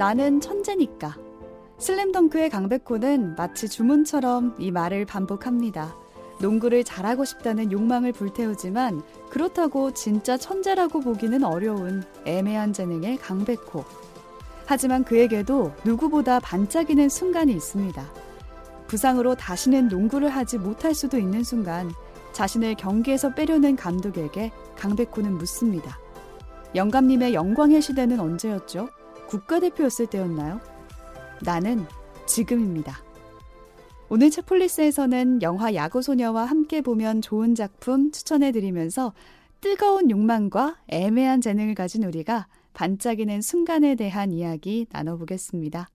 나는 0.00 0.40
천재니까. 0.40 1.14
슬램덩크의 1.76 2.48
강백호는 2.48 3.34
마치 3.36 3.68
주문처럼 3.68 4.56
이 4.58 4.70
말을 4.70 5.04
반복합니다. 5.04 5.94
농구를 6.40 6.84
잘하고 6.84 7.26
싶다는 7.26 7.70
욕망을 7.70 8.10
불태우지만 8.12 9.02
그렇다고 9.28 9.92
진짜 9.92 10.38
천재라고 10.38 11.00
보기는 11.00 11.44
어려운 11.44 12.02
애매한 12.24 12.72
재능의 12.72 13.18
강백호. 13.18 13.84
하지만 14.64 15.04
그에게도 15.04 15.74
누구보다 15.84 16.40
반짝이는 16.40 17.10
순간이 17.10 17.52
있습니다. 17.52 18.02
부상으로 18.86 19.34
다시는 19.34 19.88
농구를 19.88 20.30
하지 20.30 20.56
못할 20.56 20.94
수도 20.94 21.18
있는 21.18 21.44
순간 21.44 21.90
자신을 22.32 22.76
경기에서 22.76 23.34
빼려는 23.34 23.76
감독에게 23.76 24.50
강백호는 24.78 25.36
묻습니다. 25.36 25.98
영감님의 26.74 27.34
영광의 27.34 27.82
시대는 27.82 28.18
언제였죠? 28.18 28.88
국가대표였을 29.30 30.06
때였나요? 30.06 30.60
나는 31.42 31.86
지금입니다. 32.26 32.98
오늘 34.08 34.28
책폴리스에서는 34.30 35.40
영화 35.42 35.72
야구소녀와 35.72 36.44
함께 36.44 36.80
보면 36.80 37.22
좋은 37.22 37.54
작품 37.54 38.10
추천해드리면서 38.10 39.12
뜨거운 39.60 40.10
욕망과 40.10 40.78
애매한 40.88 41.40
재능을 41.40 41.74
가진 41.74 42.02
우리가 42.02 42.48
반짝이는 42.72 43.40
순간에 43.40 43.94
대한 43.94 44.32
이야기 44.32 44.86
나눠보겠습니다. 44.90 45.88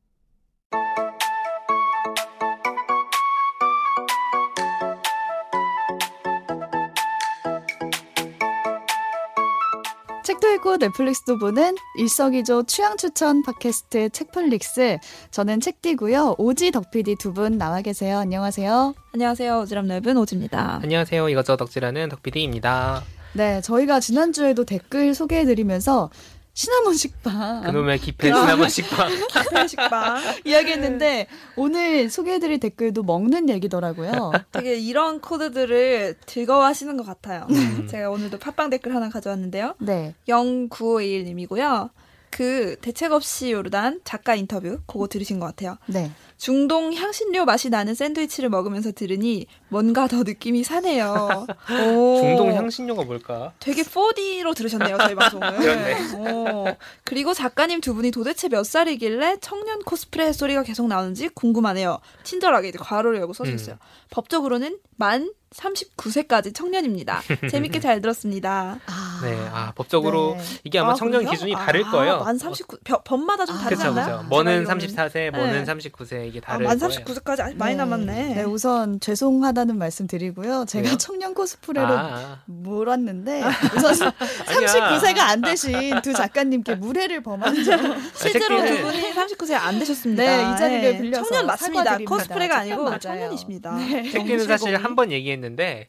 책도 10.25 10.49
읽고 10.53 10.77
넷플릭스도 10.77 11.37
보는 11.37 11.75
일석이조 11.99 12.63
취향 12.63 12.97
추천 12.97 13.43
팟캐스트 13.43 14.09
책플릭스. 14.09 14.97
저는 15.29 15.59
책디고요. 15.61 16.37
오지 16.39 16.71
덕피디 16.71 17.17
두분 17.17 17.59
나와 17.59 17.81
계세요. 17.81 18.17
안녕하세요. 18.17 18.95
안녕하세요. 19.13 19.63
오지랖 19.63 19.85
넓은 19.85 20.17
오지입니다. 20.17 20.79
안녕하세요. 20.81 21.29
이것저 21.29 21.57
덕질하는 21.57 22.09
덕피디입니다. 22.09 23.03
네, 23.33 23.61
저희가 23.61 23.99
지난주에도 23.99 24.65
댓글 24.65 25.13
소개해드리면서 25.13 26.09
시나몬 26.55 26.93
식빵. 26.95 27.63
그놈의 27.63 27.99
기패 27.99 28.27
시나몬 28.27 28.69
식빵. 28.69 29.09
기패 29.43 29.67
식빵. 29.67 30.17
이야기했는데 30.45 31.27
오늘 31.57 32.09
소개해드릴 32.09 32.61
댓글도 32.61 33.03
먹는 33.03 33.49
얘기더라고요. 33.49 34.31
되게 34.53 34.77
이런 34.77 35.19
코드들을 35.19 36.15
즐거워하시는 36.25 36.95
것 36.95 37.05
같아요. 37.05 37.45
음. 37.49 37.87
제가 37.91 38.09
오늘도 38.09 38.39
팟빵 38.39 38.69
댓글 38.69 38.95
하나 38.95 39.09
가져왔는데요. 39.09 39.75
네. 39.79 40.15
0951님이고요. 40.29 41.89
그 42.35 42.75
대책 42.81 43.13
없이 43.13 43.53
요르단 43.53 44.01
작가 44.03 44.35
인터뷰 44.35 44.79
그거 44.87 45.07
들으신 45.07 45.39
것 45.39 45.45
같아요. 45.45 45.77
네. 45.85 46.11
중동 46.35 46.91
향신료 46.93 47.45
맛이 47.45 47.69
나는 47.69 47.95
샌드위치를 47.95 48.49
먹으면서 48.49 48.91
들으니 48.91 49.45
뭔가 49.69 50.07
더 50.07 50.23
느낌이 50.23 50.65
사네요. 50.65 51.47
오. 51.95 52.19
중동 52.21 52.53
향신료가 52.53 53.05
뭘까? 53.05 53.53
되게 53.61 53.83
4D로 53.83 54.53
들으셨네요, 54.53 54.97
저희 54.97 55.15
방송을. 55.15 55.47
오. 56.19 56.65
그리고 57.05 57.33
작가님 57.33 57.79
두 57.79 57.95
분이 57.95 58.11
도대체 58.11 58.49
몇 58.49 58.65
살이길래 58.65 59.37
청년 59.39 59.79
코스프레 59.83 60.33
소리가 60.33 60.63
계속 60.63 60.87
나오는지 60.87 61.29
궁금하네요. 61.29 61.99
친절하게 62.23 62.67
이제 62.67 62.77
괄호를 62.77 63.17
열고 63.17 63.31
써주셨어요. 63.31 63.75
음. 63.75 63.79
법적으로는 64.09 64.79
만 64.97 65.31
39세까지 65.57 66.53
청년입니다. 66.53 67.21
재밌게 67.49 67.79
잘 67.79 68.01
들었습니다. 68.01 68.79
아, 68.85 69.19
네, 69.23 69.37
아, 69.53 69.71
법적으로 69.75 70.35
네. 70.37 70.43
이게 70.63 70.79
아마 70.79 70.91
아, 70.91 70.95
청년 70.95 71.21
그래요? 71.21 71.31
기준이 71.31 71.53
다를 71.53 71.85
아, 71.85 71.91
거예요. 71.91 72.19
만 72.19 72.37
39, 72.37 72.77
법마다 73.03 73.45
좀 73.45 73.55
아, 73.55 73.59
다르지 73.59 73.83
않나요? 73.83 74.17
그쵸. 74.17 74.27
뭐는 74.29 74.65
34세, 74.65 75.31
뭐는 75.31 75.63
네. 75.63 75.73
39세 75.73 76.27
이게 76.27 76.39
다를 76.41 76.65
아, 76.65 76.69
만 76.69 76.77
39세까지 76.79 77.39
아직 77.41 77.57
많이 77.57 77.73
네. 77.73 77.77
남았네. 77.77 78.35
네, 78.35 78.43
우선 78.43 78.99
죄송하다는 78.99 79.77
말씀 79.77 80.07
드리고요. 80.07 80.65
제가 80.67 80.87
왜요? 80.89 80.97
청년 80.97 81.33
코스프레로 81.33 81.87
아. 81.87 82.39
몰았는데 82.45 83.43
우선 83.77 83.93
39세가 83.93 85.19
안 85.19 85.41
되신 85.41 86.01
두 86.01 86.13
작가님께 86.13 86.75
무례를 86.75 87.21
범한 87.23 87.63
점. 87.63 87.79
실제로 88.15 88.65
두 88.65 88.81
분이 88.81 89.13
39세 89.13 89.53
안 89.53 89.79
되셨습니다. 89.79 90.23
네, 90.23 90.53
이 90.53 90.57
자리를 90.57 90.81
네. 90.81 91.01
빌려서 91.01 91.23
청년 91.29 91.47
맞습니다. 91.47 91.97
코스프레가 91.99 92.57
아니고 92.59 92.99
청년이십니다. 92.99 93.75
네. 93.77 94.11
책기는 94.11 94.45
사실 94.47 94.75
한 94.75 94.95
번 94.95 95.11
얘기했는데 95.11 95.44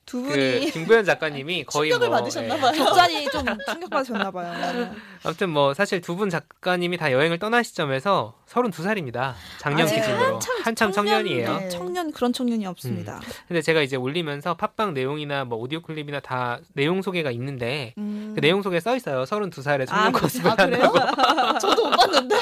두그 0.06 0.28
분이 0.28 0.66
그 0.66 0.70
김구현 0.72 1.04
작가님이 1.04 1.64
거의 1.64 1.90
충격을 1.90 2.08
뭐, 2.08 2.18
받으셨나 2.18 2.56
봐요. 2.56 2.72
예. 2.74 2.78
적잖이 2.78 3.24
좀 3.30 3.44
충격 3.70 3.90
받으셨나 3.90 4.30
봐요. 4.30 4.94
아무튼 5.24 5.50
뭐 5.50 5.72
사실 5.74 6.00
두 6.00 6.16
분 6.16 6.30
작가님이 6.30 6.96
다 6.96 7.12
여행을 7.12 7.38
떠난 7.38 7.62
시점에서 7.62 8.34
32살입니다. 8.48 9.34
작년 9.58 9.86
아, 9.86 9.90
기준으로 9.90 10.24
한참, 10.34 10.56
한참 10.62 10.92
청년, 10.92 11.26
이에요 11.26 11.58
네. 11.58 11.68
청년 11.68 12.10
그런 12.12 12.32
청년이 12.32 12.64
없습니다. 12.66 13.16
음. 13.16 13.32
근데 13.48 13.60
제가 13.60 13.82
이제 13.82 13.96
올리면서 13.96 14.54
팟빵 14.54 14.94
내용이나 14.94 15.44
뭐 15.44 15.58
오디오 15.58 15.82
클립이나 15.82 16.20
다 16.20 16.60
내용 16.74 17.02
소개가 17.02 17.30
있는데 17.32 17.92
음. 17.98 18.32
그 18.34 18.40
내용 18.40 18.62
소개에 18.62 18.80
써 18.80 18.96
있어요. 18.96 19.24
32살에 19.24 19.86
청년 19.86 20.06
아, 20.06 20.10
코스프레 20.18 20.50
아, 20.50 20.54
한다고. 20.58 21.58
저도 21.60 21.84
못 21.90 21.96
봤는데. 21.96 22.36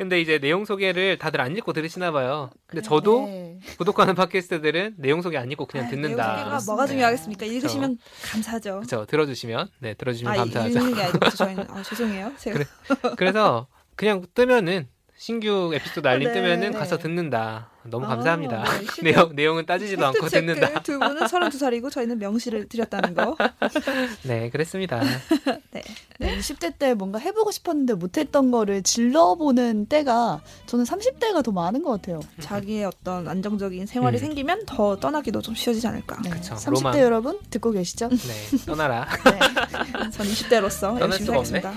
근데 0.00 0.18
이제 0.18 0.38
내용 0.38 0.64
소개를 0.64 1.18
다들 1.18 1.42
안 1.42 1.54
읽고 1.54 1.74
들으시나 1.74 2.10
봐요. 2.10 2.48
근데 2.66 2.80
저도 2.80 3.26
네. 3.26 3.58
구독하는 3.76 4.14
팟캐스트들은 4.14 4.94
내용 4.96 5.20
소개 5.20 5.36
안 5.36 5.50
읽고 5.52 5.66
그냥 5.66 5.88
아, 5.88 5.90
듣는다. 5.90 6.26
내용 6.36 6.38
소개가 6.38 6.60
뭐가 6.64 6.86
중요하겠습니까? 6.86 7.44
읽으시면 7.44 7.98
그쵸. 7.98 8.32
감사하죠. 8.32 8.76
그렇죠. 8.76 9.04
들어주시면 9.04 9.68
네 9.80 9.92
들어주시면 9.92 10.32
아, 10.32 10.36
감사하죠. 10.38 10.78
읽는 10.78 10.94
게 10.94 11.02
아니고 11.02 11.28
저희는 11.36 11.66
아, 11.68 11.82
죄송해요. 11.82 12.32
제가. 12.38 12.56
그래, 12.56 13.14
그래서 13.18 13.66
그냥 13.94 14.24
뜨면은 14.32 14.88
신규 15.18 15.70
에피소드 15.74 16.08
알림 16.08 16.28
네, 16.28 16.32
뜨면은 16.32 16.70
네. 16.70 16.78
가서 16.78 16.96
듣는다. 16.96 17.69
너무 17.84 18.04
아, 18.06 18.10
감사합니다. 18.10 18.64
네, 19.02 19.02
내용 19.12 19.34
내용은 19.34 19.66
따지지도 19.66 20.04
않고 20.06 20.28
듣는다. 20.28 20.80
두 20.82 20.98
분은 20.98 21.22
32살이고 21.22 21.90
저희는 21.90 22.18
명시를 22.18 22.68
드렸다는 22.68 23.14
거. 23.14 23.36
네, 24.24 24.50
그랬습니다. 24.50 25.00
네. 25.72 25.82
네. 26.18 26.38
20대 26.38 26.78
때 26.78 26.94
뭔가 26.94 27.18
해 27.18 27.32
보고 27.32 27.50
싶었는데 27.50 27.94
못 27.94 28.18
했던 28.18 28.50
거를 28.50 28.82
질러 28.82 29.34
보는 29.36 29.86
때가 29.86 30.42
저는 30.66 30.84
30대가 30.84 31.42
더 31.42 31.52
많은 31.52 31.82
것 31.82 31.92
같아요. 31.92 32.20
자기의 32.40 32.84
어떤 32.84 33.26
안정적인 33.26 33.86
생활이 33.86 34.18
음. 34.18 34.20
생기면 34.20 34.66
더 34.66 34.96
떠나기도 34.96 35.40
좀 35.40 35.54
쉬워지지 35.54 35.86
않을까. 35.86 36.20
네. 36.22 36.30
그쵸, 36.30 36.54
30대 36.56 36.70
로만. 36.70 36.98
여러분 36.98 37.38
듣고 37.48 37.70
계시죠? 37.70 38.08
네, 38.10 38.64
떠나라. 38.66 39.06
네. 39.24 40.10
전 40.10 40.26
20대로서 40.26 41.00
열심히 41.00 41.26
살겠습니다. 41.26 41.72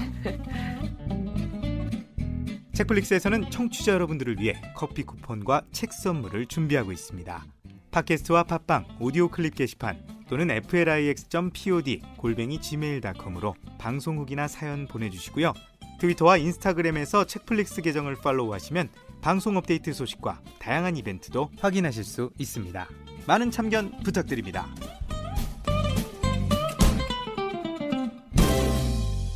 책플릭스에서는 2.73 3.51
청취자 3.51 3.94
여러분들을 3.94 4.39
위해 4.39 4.59
커피 4.75 5.03
쿠폰과 5.03 5.61
책 5.72 5.94
선물을 5.94 6.47
준비하고 6.47 6.91
있습니다. 6.91 7.45
팟캐스트와 7.91 8.44
팟빵, 8.44 8.85
오디오 9.00 9.28
클립 9.29 9.53
게시판 9.56 10.03
또는 10.28 10.50
flix.pod 10.50 12.01
골뱅이 12.17 12.59
gmail.com으로 12.59 13.53
방송 13.78 14.17
후기나 14.17 14.47
사연 14.47 14.88
보내주시고요. 14.88 15.53
트위터와 16.00 16.38
인스타그램에서 16.38 17.25
책플릭스 17.28 17.83
계정을 17.83 18.16
팔로우하시면 18.16 18.89
방송 19.22 19.56
업데이트 19.56 19.94
소식과 19.94 20.41
다양한 20.59 20.97
이벤트도 20.97 21.51
확인하실 21.59 22.03
수 22.03 22.31
있습니다. 22.39 22.89
많은 23.28 23.51
참견 23.51 23.91
부탁드립니다. 24.03 24.67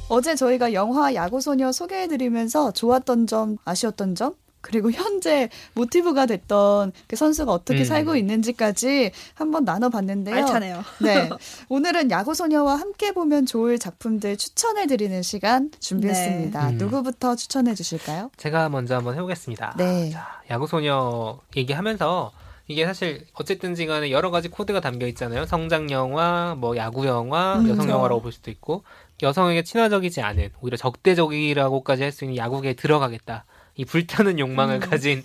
어제 0.09 0.35
저희가 0.35 0.73
영화 0.73 1.13
야구소녀 1.13 1.71
소개해드리면서 1.71 2.71
좋았던 2.71 3.27
점, 3.27 3.57
아쉬웠던 3.65 4.15
점, 4.15 4.33
그리고 4.61 4.91
현재 4.91 5.49
모티브가 5.73 6.25
됐던 6.25 6.91
그 7.07 7.15
선수가 7.15 7.51
어떻게 7.51 7.79
음. 7.79 7.85
살고 7.85 8.15
있는지까지 8.15 9.11
한번 9.33 9.63
나눠봤는데요. 9.63 10.35
알차네요. 10.35 10.83
네. 10.99 11.29
오늘은 11.69 12.11
야구소녀와 12.11 12.75
함께 12.75 13.13
보면 13.13 13.45
좋을 13.45 13.79
작품들 13.79 14.35
추천해드리는 14.35 15.21
시간 15.21 15.71
준비했습니다. 15.79 16.67
네. 16.67 16.73
음. 16.73 16.77
누구부터 16.77 17.35
추천해 17.35 17.75
주실까요? 17.75 18.29
제가 18.35 18.69
먼저 18.69 18.95
한번 18.95 19.15
해보겠습니다. 19.15 19.75
네. 19.77 20.09
자, 20.09 20.41
야구소녀 20.49 21.39
얘기하면서 21.55 22.31
이게 22.69 22.85
사실 22.85 23.25
어쨌든지 23.33 23.85
간에 23.85 24.11
여러 24.11 24.29
가지 24.29 24.49
코드가 24.49 24.81
담겨 24.81 25.07
있잖아요. 25.07 25.45
성장 25.45 25.89
영화, 25.89 26.55
뭐 26.57 26.75
야구 26.75 27.05
영화, 27.05 27.59
음, 27.59 27.69
여성 27.69 27.89
영화라고 27.89 28.21
볼 28.21 28.33
수도 28.33 28.51
있고 28.51 28.83
여성에게 29.21 29.63
친화적이지 29.63 30.21
않은 30.21 30.49
오히려 30.61 30.77
적대적이라고까지 30.77 32.03
할 32.03 32.11
수 32.11 32.23
있는 32.25 32.37
야구계에 32.37 32.73
들어가겠다. 32.73 33.45
이 33.75 33.85
불타는 33.85 34.39
욕망을 34.39 34.75
음. 34.75 34.79
가진 34.79 35.21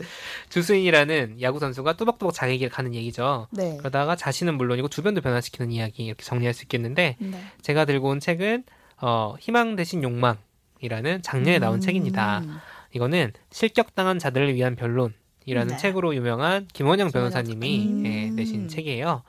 주수인이라는 0.50 1.40
야구 1.40 1.58
선수가 1.58 1.94
뚜벅뚜벅 1.94 2.34
자기 2.34 2.58
길 2.58 2.68
가는 2.68 2.94
얘기죠. 2.94 3.48
네. 3.50 3.76
그러다가 3.78 4.14
자신은 4.14 4.56
물론이고 4.56 4.88
주변도 4.88 5.22
변화시키는 5.22 5.72
이야기 5.72 6.04
이렇게 6.04 6.22
정리할 6.22 6.52
수 6.52 6.64
있겠는데 6.64 7.16
네. 7.18 7.42
제가 7.62 7.86
들고 7.86 8.08
온 8.08 8.20
책은 8.20 8.64
어, 9.00 9.34
희망 9.40 9.74
대신 9.74 10.02
욕망이라는 10.02 11.22
작년에 11.22 11.58
나온 11.58 11.76
음. 11.76 11.80
책입니다. 11.80 12.42
이거는 12.92 13.32
실격당한 13.50 14.18
자들을 14.18 14.54
위한 14.54 14.76
변론 14.76 15.14
이라는 15.46 15.74
네. 15.74 15.76
책으로 15.76 16.14
유명한 16.14 16.66
김원영 16.72 17.10
변호사님이 17.10 17.86
음. 17.86 18.06
예, 18.06 18.30
내신 18.30 18.68
책이에요. 18.68 19.22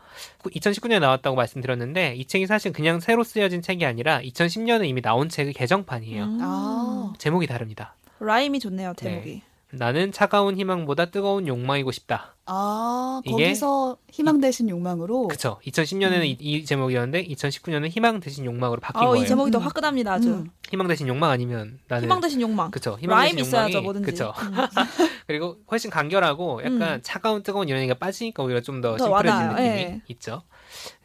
2019년에 0.44 1.00
나왔다고 1.00 1.36
말씀드렸는데 1.36 2.16
이 2.16 2.26
책이 2.26 2.48
사실 2.48 2.72
그냥 2.72 3.00
새로 3.00 3.24
쓰여진 3.24 3.62
책이 3.62 3.86
아니라 3.86 4.22
2010년에 4.22 4.88
이미 4.88 5.02
나온 5.02 5.30
책의 5.30 5.54
개정판이에요. 5.54 6.24
음. 6.24 6.40
아. 6.42 7.14
제목이 7.18 7.48
다릅니다. 7.48 7.96
라임이 8.20 8.60
좋네요, 8.60 8.94
제목이. 8.98 9.30
네. 9.30 9.42
나는 9.74 10.12
차가운 10.12 10.56
희망보다 10.58 11.06
뜨거운 11.06 11.48
욕망이고 11.48 11.92
싶다. 11.92 12.36
아, 12.46 13.22
거기서 13.26 13.98
희망 14.12 14.40
대신 14.40 14.70
욕망으로? 14.70 15.28
그쵸. 15.28 15.60
2010년에는 15.66 16.20
음. 16.20 16.24
이, 16.26 16.38
이, 16.40 16.66
제목이었는데, 16.66 17.28
2019년은 17.28 17.90
희망 17.90 18.20
대신 18.20 18.46
욕망으로 18.46 18.80
바뀐 18.82 19.02
어, 19.02 19.10
거예요. 19.10 19.24
이 19.24 19.28
제목이 19.28 19.52
더 19.52 19.60
음. 19.60 19.64
화끈합니다, 19.64 20.14
아주. 20.14 20.30
음. 20.30 20.50
희망 20.70 20.88
대신 20.88 21.08
욕망 21.08 21.32
아니면 21.32 21.80
나는. 21.88 22.04
희망 22.04 22.22
대신 22.22 22.42
욕망. 22.42 22.70
그쵸. 22.70 22.98
희망 23.00 23.18
라임 23.18 23.36
대신 23.36 23.48
있어야죠, 23.48 23.82
뭐든지. 23.82 24.06
그쵸. 24.06 24.34
음. 24.38 24.54
그리고 25.28 25.58
훨씬 25.72 25.90
간결하고, 25.90 26.62
약간 26.64 26.82
음. 26.82 27.00
차가운, 27.02 27.42
뜨거운 27.44 27.68
이런 27.70 27.82
얘기가 27.82 27.98
빠지니까 27.98 28.44
오히려 28.44 28.62
좀 28.62 28.82
더 28.82 28.98
심플해지는 28.98 29.50
느낌이 29.50 29.68
네. 29.68 30.02
있죠. 30.10 30.42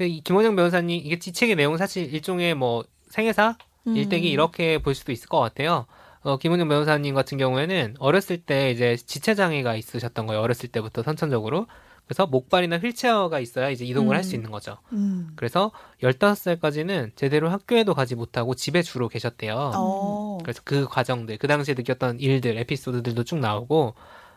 이 0.00 0.20
김원영 0.22 0.56
변호사님, 0.56 1.00
이게 1.04 1.14
이 1.14 1.32
책의 1.32 1.54
내용은 1.54 1.78
사실 1.78 2.12
일종의 2.12 2.54
뭐 2.54 2.84
생애사? 3.10 3.56
일대기 3.86 4.30
이렇게 4.30 4.78
볼 4.78 4.94
수도 4.94 5.12
있을 5.12 5.28
것 5.28 5.40
같아요. 5.40 5.86
어, 6.22 6.36
김은영 6.38 6.68
변호사님 6.68 7.14
같은 7.14 7.38
경우에는 7.38 7.96
어렸을 7.98 8.38
때 8.38 8.70
이제 8.70 8.96
지체 8.96 9.34
장애가 9.34 9.76
있으셨던 9.76 10.26
거예요. 10.26 10.42
어렸을 10.42 10.68
때부터 10.68 11.02
선천적으로. 11.02 11.66
그래서 12.08 12.26
목발이나 12.26 12.78
휠체어가 12.78 13.38
있어야 13.38 13.68
이제 13.68 13.84
이동을 13.84 14.14
음. 14.14 14.16
할수 14.16 14.34
있는 14.34 14.50
거죠. 14.50 14.78
음. 14.92 15.32
그래서 15.36 15.70
15살까지는 16.02 17.14
제대로 17.16 17.50
학교에도 17.50 17.92
가지 17.92 18.14
못하고 18.14 18.54
집에 18.54 18.80
주로 18.80 19.08
계셨대요. 19.08 19.54
오. 19.54 19.76
어. 19.76 20.38
그래서 20.42 20.62
그 20.64 20.86
과정들, 20.88 21.36
그 21.36 21.46
당시에 21.46 21.74
느꼈던 21.74 22.20
일들, 22.20 22.56
에피소드들도 22.56 23.24
쭉 23.24 23.38
나오고 23.40 23.94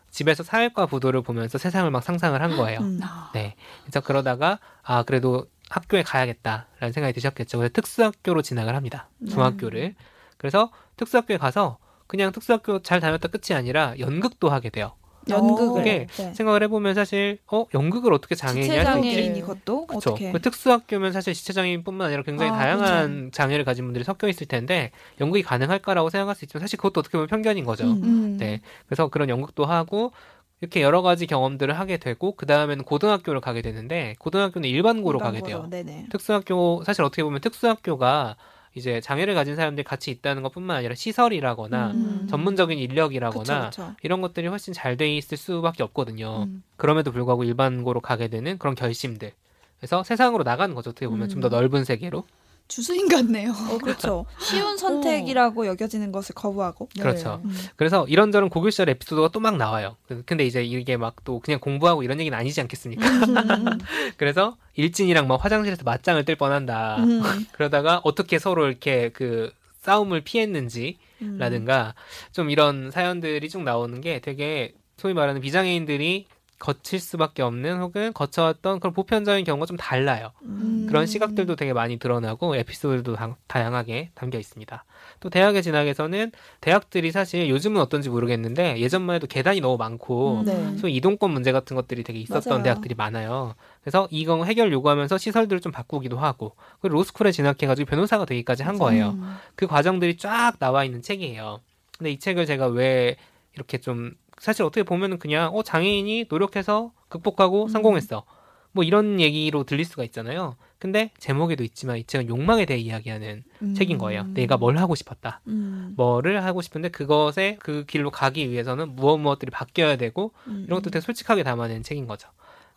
집에서 0.09 0.43
사회과 0.43 0.85
부도를 0.87 1.21
보면서 1.21 1.57
세상을 1.57 1.89
막 1.91 2.03
상상을 2.03 2.39
한 2.41 2.57
거예요. 2.57 2.81
음. 2.81 2.99
네. 3.33 3.55
그래서 3.83 4.01
그러다가 4.01 4.59
아, 4.83 5.03
그래도 5.03 5.45
학교에 5.69 6.03
가야겠다라는 6.03 6.91
생각이 6.91 7.13
드셨겠죠. 7.13 7.57
그래서 7.57 7.71
특수학교로 7.71 8.41
진학을 8.41 8.75
합니다. 8.75 9.07
중학교를. 9.29 9.95
그래서 10.37 10.69
특수학교에 11.01 11.37
가서 11.37 11.77
그냥 12.05 12.31
특수학교 12.31 12.81
잘 12.81 12.99
다녔다 12.99 13.27
끝이 13.29 13.57
아니라 13.57 13.95
연극도 13.99 14.49
하게 14.49 14.69
돼요. 14.69 14.93
연극을 15.29 15.83
네. 15.83 16.07
생각을 16.33 16.63
해보면 16.63 16.95
사실 16.95 17.37
어 17.51 17.65
연극을 17.73 18.11
어떻게 18.11 18.33
장애인이 18.33 18.75
할 18.75 18.85
장애인 18.85 19.35
이것도 19.35 19.85
그렇죠. 19.85 20.15
그 20.15 20.41
특수학교면 20.41 21.11
사실 21.11 21.33
지체 21.33 21.53
장애인뿐만 21.53 22.07
아니라 22.07 22.23
굉장히 22.23 22.51
아, 22.51 22.57
다양한 22.57 23.25
그쵸. 23.25 23.31
장애를 23.31 23.63
가진 23.63 23.85
분들이 23.85 24.03
섞여 24.03 24.27
있을 24.27 24.47
텐데 24.47 24.91
연극이 25.19 25.43
가능할까라고 25.43 26.09
생각할 26.09 26.35
수 26.35 26.45
있지만 26.45 26.61
사실 26.61 26.77
그것도 26.77 27.01
어떻게 27.01 27.17
보면 27.17 27.27
편견인 27.27 27.65
거죠. 27.65 27.85
음. 27.85 28.03
음. 28.03 28.37
네, 28.37 28.61
그래서 28.87 29.09
그런 29.09 29.29
연극도 29.29 29.65
하고 29.65 30.11
이렇게 30.59 30.81
여러 30.81 31.01
가지 31.01 31.27
경험들을 31.27 31.77
하게 31.77 31.97
되고 31.97 32.35
그 32.35 32.45
다음에는 32.47 32.83
고등학교를 32.83 33.41
가게 33.41 33.61
되는데 33.61 34.15
고등학교는 34.19 34.67
일반고로, 34.69 35.17
일반고로 35.17 35.19
가게 35.19 35.41
돼요. 35.41 35.67
네네. 35.69 36.07
특수학교 36.11 36.83
사실 36.83 37.03
어떻게 37.03 37.23
보면 37.23 37.41
특수학교가 37.41 38.37
이제 38.73 39.01
장애를 39.01 39.33
가진 39.33 39.55
사람들이 39.55 39.83
같이 39.83 40.11
있다는 40.11 40.43
것뿐만 40.43 40.77
아니라 40.77 40.95
시설이라거나 40.95 41.91
음. 41.91 42.27
전문적인 42.29 42.77
인력이라거나 42.77 43.69
그쵸, 43.69 43.83
그쵸. 43.87 43.95
이런 44.03 44.21
것들이 44.21 44.47
훨씬 44.47 44.73
잘 44.73 44.95
돼 44.95 45.15
있을 45.15 45.37
수밖에 45.37 45.83
없거든요. 45.83 46.43
음. 46.47 46.63
그럼에도 46.77 47.11
불구하고 47.11 47.43
일반고로 47.43 48.01
가게 48.01 48.27
되는 48.27 48.57
그런 48.57 48.75
결심들. 48.75 49.31
그래서 49.77 50.03
세상으로 50.03 50.43
나가는 50.43 50.75
거죠. 50.75 50.91
어떻게 50.91 51.07
보면 51.07 51.23
음. 51.23 51.29
좀더 51.29 51.49
넓은 51.49 51.83
세계로. 51.85 52.25
주수인 52.67 53.07
같네요. 53.09 53.51
어, 53.51 53.77
그렇죠. 53.79 54.25
쉬운 54.39 54.77
선택이라고 54.77 55.63
어. 55.63 55.65
여겨지는 55.67 56.11
것을 56.11 56.35
거부하고. 56.35 56.87
네. 56.95 57.01
그렇죠. 57.03 57.41
음. 57.43 57.55
그래서 57.75 58.05
이런저런 58.07 58.49
고교 58.49 58.69
시절 58.69 58.89
에피소드가 58.89 59.27
또 59.29 59.39
막 59.41 59.57
나와요. 59.57 59.97
근데 60.25 60.45
이제 60.45 60.63
이게 60.63 60.97
막 60.97 61.15
또 61.23 61.39
그냥 61.39 61.59
공부하고 61.59 62.03
이런 62.03 62.19
얘기는 62.19 62.35
아니지 62.37 62.61
않겠습니까? 62.61 63.05
음. 63.07 63.65
그래서 64.17 64.55
일진이랑 64.75 65.27
막 65.27 65.43
화장실에서 65.43 65.83
맞짱을 65.83 66.25
뜰 66.25 66.35
뻔한다. 66.35 66.97
음. 66.99 67.21
그러다가 67.51 67.99
어떻게 68.03 68.39
서로 68.39 68.67
이렇게 68.67 69.09
그 69.09 69.51
싸움을 69.81 70.21
피했는지라든가 70.21 71.95
좀 72.31 72.49
이런 72.49 72.91
사연들이 72.91 73.49
쭉 73.49 73.63
나오는 73.63 73.99
게 74.01 74.19
되게 74.19 74.73
소위 74.97 75.13
말하는 75.13 75.41
비장애인들이 75.41 76.27
거칠 76.61 76.99
수밖에 76.99 77.41
없는 77.41 77.79
혹은 77.79 78.13
거쳐왔던 78.13 78.79
그런 78.79 78.93
보편적인 78.93 79.43
경우가 79.45 79.65
좀 79.65 79.77
달라요. 79.77 80.31
음. 80.43 80.85
그런 80.87 81.07
시각들도 81.07 81.55
되게 81.55 81.73
많이 81.73 81.97
드러나고 81.97 82.55
에피소드도 82.55 83.15
다, 83.15 83.35
다양하게 83.47 84.11
담겨 84.13 84.37
있습니다. 84.37 84.85
또 85.21 85.29
대학의 85.31 85.63
진학에서는 85.63 86.31
대학들이 86.61 87.11
사실 87.11 87.49
요즘은 87.49 87.81
어떤지 87.81 88.09
모르겠는데 88.09 88.79
예전만 88.79 89.15
해도 89.15 89.25
계단이 89.25 89.59
너무 89.59 89.77
많고 89.77 90.41
음. 90.41 90.45
네. 90.45 90.77
소위 90.77 90.95
이동권 90.97 91.31
문제 91.31 91.51
같은 91.51 91.75
것들이 91.75 92.03
되게 92.03 92.19
있었던 92.19 92.51
맞아요. 92.51 92.63
대학들이 92.63 92.93
많아요. 92.93 93.55
그래서 93.81 94.07
이거 94.11 94.43
해결 94.43 94.71
요구하면서 94.71 95.17
시설들을 95.17 95.61
좀 95.61 95.71
바꾸기도 95.71 96.19
하고 96.19 96.55
그리고 96.79 96.97
로스쿨에 96.97 97.31
진학해가지고 97.31 97.89
변호사가 97.89 98.25
되기까지 98.25 98.61
한 98.61 98.77
거예요. 98.77 99.17
음. 99.17 99.35
그 99.55 99.65
과정들이 99.65 100.17
쫙 100.17 100.59
나와 100.59 100.83
있는 100.83 101.01
책이에요. 101.01 101.59
근데 101.97 102.11
이 102.11 102.19
책을 102.19 102.45
제가 102.45 102.67
왜 102.67 103.15
이렇게 103.55 103.79
좀 103.79 104.13
사실 104.41 104.63
어떻게 104.63 104.81
보면은 104.81 105.19
그냥 105.19 105.55
어 105.55 105.61
장애인이 105.61 106.25
노력해서 106.27 106.91
극복하고 107.09 107.65
음. 107.65 107.67
성공했어. 107.67 108.23
뭐 108.71 108.83
이런 108.83 109.19
얘기로 109.19 109.65
들릴 109.65 109.85
수가 109.85 110.03
있잖아요. 110.05 110.55
근데 110.79 111.11
제목에도 111.19 111.63
있지만 111.63 111.97
이 111.97 112.03
책은 112.05 112.27
욕망에 112.27 112.65
대해 112.65 112.79
이야기하는 112.79 113.43
음. 113.61 113.75
책인 113.75 113.99
거예요. 113.99 114.23
내가 114.33 114.57
뭘 114.57 114.79
하고 114.79 114.95
싶었다. 114.95 115.41
음. 115.45 115.93
뭐를 115.95 116.43
하고 116.43 116.63
싶은데 116.63 116.89
그것에 116.89 117.57
그 117.59 117.85
길로 117.85 118.09
가기 118.09 118.49
위해서는 118.49 118.95
무엇 118.95 119.17
무엇들이 119.19 119.51
바뀌어야 119.51 119.97
되고 119.97 120.31
음. 120.47 120.63
이런 120.65 120.79
것도 120.79 120.89
되게 120.89 121.01
솔직하게 121.05 121.43
담아낸 121.43 121.83
책인 121.83 122.07
거죠. 122.07 122.27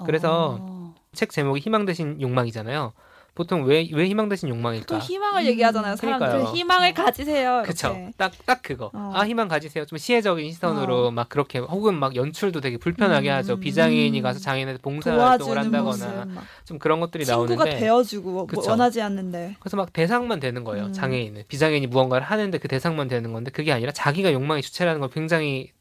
그래서 0.04 0.58
어. 0.60 0.94
책 1.14 1.30
제목이 1.30 1.60
희망 1.60 1.86
대신 1.86 2.20
욕망이잖아요. 2.20 2.92
보통 3.34 3.64
왜, 3.64 3.88
왜 3.92 4.06
희망 4.06 4.28
대신 4.28 4.48
욕망일까? 4.48 4.86
또 4.86 4.98
희망을 4.98 5.42
음, 5.42 5.46
얘기하잖아요. 5.46 5.96
사람들 5.96 6.26
그러니까요. 6.28 6.54
희망을 6.54 6.90
어. 6.90 6.94
가지세요. 6.94 7.62
그쵸. 7.66 7.96
딱, 8.16 8.32
딱 8.46 8.62
그거. 8.62 8.90
어. 8.94 9.10
아, 9.12 9.26
희망 9.26 9.48
가지세요. 9.48 9.84
좀 9.86 9.98
시혜적인 9.98 10.52
시선으로 10.52 11.08
어. 11.08 11.10
막 11.10 11.28
그렇게, 11.28 11.58
혹은 11.58 11.98
막 11.98 12.14
연출도 12.14 12.60
되게 12.60 12.76
불편하게 12.76 13.30
음, 13.30 13.34
하죠. 13.36 13.58
비장애인이 13.58 14.22
가서 14.22 14.38
장애인한테 14.38 14.80
봉사활동을 14.82 15.58
한다거나. 15.58 16.26
좀 16.64 16.78
그런 16.78 17.00
것들이 17.00 17.24
나오는데. 17.26 17.56
친구가 17.56 17.78
되어주고, 17.78 18.30
뭐 18.30 18.46
원하지 18.68 19.02
않는데. 19.02 19.56
그래서 19.58 19.76
막 19.76 19.92
대상만 19.92 20.38
되는 20.38 20.62
거예요. 20.62 20.86
음. 20.86 20.92
장애인은. 20.92 21.44
비장애인이 21.48 21.88
무언가를 21.88 22.24
하는데 22.24 22.56
그 22.58 22.68
대상만 22.68 23.08
되는 23.08 23.32
건데 23.32 23.50
그게 23.50 23.72
아니라 23.72 23.90
자기가 23.90 24.32
욕망의 24.32 24.62
주체라는 24.62 25.00
걸 25.00 25.10
굉장히 25.10 25.72